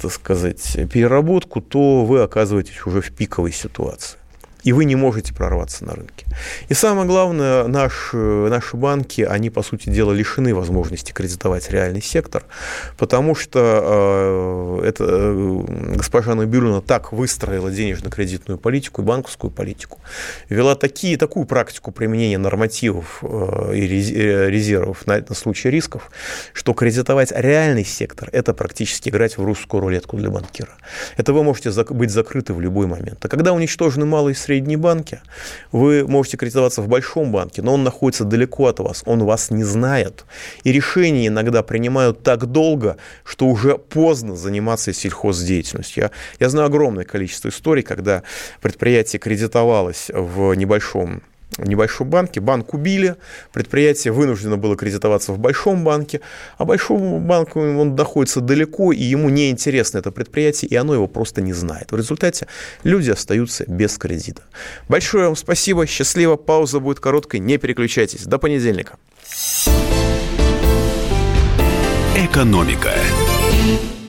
так 0.00 0.12
сказать, 0.12 0.76
переработку, 0.92 1.60
то 1.60 2.04
вы 2.04 2.22
оказываетесь 2.22 2.86
уже 2.86 3.00
в 3.00 3.12
пиковой 3.12 3.52
ситуации 3.52 4.18
и 4.64 4.72
вы 4.72 4.86
не 4.86 4.96
можете 4.96 5.32
прорваться 5.32 5.84
на 5.84 5.94
рынке. 5.94 6.26
И 6.68 6.74
самое 6.74 7.06
главное, 7.06 7.66
наш, 7.68 8.10
наши 8.12 8.76
банки, 8.76 9.20
они, 9.20 9.50
по 9.50 9.62
сути 9.62 9.90
дела, 9.90 10.12
лишены 10.12 10.54
возможности 10.54 11.12
кредитовать 11.12 11.70
реальный 11.70 12.02
сектор, 12.02 12.44
потому 12.96 13.34
что 13.34 14.80
э, 14.82 14.88
это, 14.88 15.04
э, 15.06 15.94
госпожа 15.96 16.34
Набиулина 16.34 16.80
так 16.80 17.12
выстроила 17.12 17.70
денежно-кредитную 17.70 18.58
политику 18.58 19.02
и 19.02 19.04
банковскую 19.04 19.50
политику, 19.50 20.00
вела 20.48 20.74
такие, 20.74 21.18
такую 21.18 21.44
практику 21.44 21.92
применения 21.92 22.38
нормативов 22.38 23.22
э, 23.22 23.72
и 23.74 23.86
резервов 23.86 25.06
на, 25.06 25.22
на 25.28 25.34
случай 25.34 25.68
рисков, 25.68 26.10
что 26.54 26.72
кредитовать 26.72 27.32
реальный 27.32 27.84
сектор– 27.84 28.30
это 28.32 28.54
практически 28.54 29.10
играть 29.10 29.36
в 29.36 29.44
русскую 29.44 29.82
рулетку 29.82 30.16
для 30.16 30.30
банкира. 30.30 30.72
Это 31.18 31.34
вы 31.34 31.42
можете 31.42 31.70
быть 31.90 32.10
закрыты 32.10 32.54
в 32.54 32.60
любой 32.60 32.86
момент. 32.86 33.22
А 33.22 33.28
когда 33.28 33.52
уничтожены 33.52 34.06
малые 34.06 34.32
и 34.32 34.36
средние 34.36 34.53
средней 34.54 34.76
банке, 34.76 35.20
вы 35.72 36.06
можете 36.06 36.36
кредитоваться 36.36 36.80
в 36.80 36.86
большом 36.86 37.32
банке, 37.32 37.60
но 37.60 37.74
он 37.74 37.82
находится 37.82 38.24
далеко 38.24 38.66
от 38.66 38.78
вас, 38.78 39.02
он 39.04 39.24
вас 39.24 39.50
не 39.50 39.64
знает. 39.64 40.24
И 40.62 40.70
решения 40.70 41.26
иногда 41.26 41.64
принимают 41.64 42.22
так 42.22 42.46
долго, 42.46 42.96
что 43.24 43.46
уже 43.46 43.78
поздно 43.78 44.36
заниматься 44.36 44.92
сельхоздеятельностью. 44.92 46.04
Я, 46.04 46.10
я 46.38 46.48
знаю 46.48 46.66
огромное 46.66 47.04
количество 47.04 47.48
историй, 47.48 47.82
когда 47.82 48.22
предприятие 48.62 49.18
кредитовалось 49.18 50.10
в 50.14 50.54
небольшом 50.54 51.22
небольшом 51.58 52.08
банке, 52.08 52.40
банк 52.40 52.74
убили, 52.74 53.16
предприятие 53.52 54.12
вынуждено 54.12 54.56
было 54.56 54.76
кредитоваться 54.76 55.32
в 55.32 55.38
большом 55.38 55.84
банке, 55.84 56.20
а 56.58 56.64
большому 56.64 57.20
банку 57.20 57.60
он 57.60 57.94
находится 57.94 58.40
далеко, 58.40 58.92
и 58.92 59.02
ему 59.02 59.28
не 59.30 59.50
интересно 59.50 59.98
это 59.98 60.10
предприятие, 60.10 60.68
и 60.68 60.76
оно 60.76 60.94
его 60.94 61.06
просто 61.06 61.40
не 61.42 61.52
знает. 61.52 61.92
В 61.92 61.96
результате 61.96 62.46
люди 62.82 63.10
остаются 63.10 63.64
без 63.66 63.96
кредита. 63.98 64.42
Большое 64.88 65.26
вам 65.26 65.36
спасибо, 65.36 65.86
счастливо, 65.86 66.36
пауза 66.36 66.80
будет 66.80 67.00
короткой, 67.00 67.40
не 67.40 67.58
переключайтесь. 67.58 68.24
До 68.24 68.38
понедельника. 68.38 68.96
Экономика. 72.16 72.92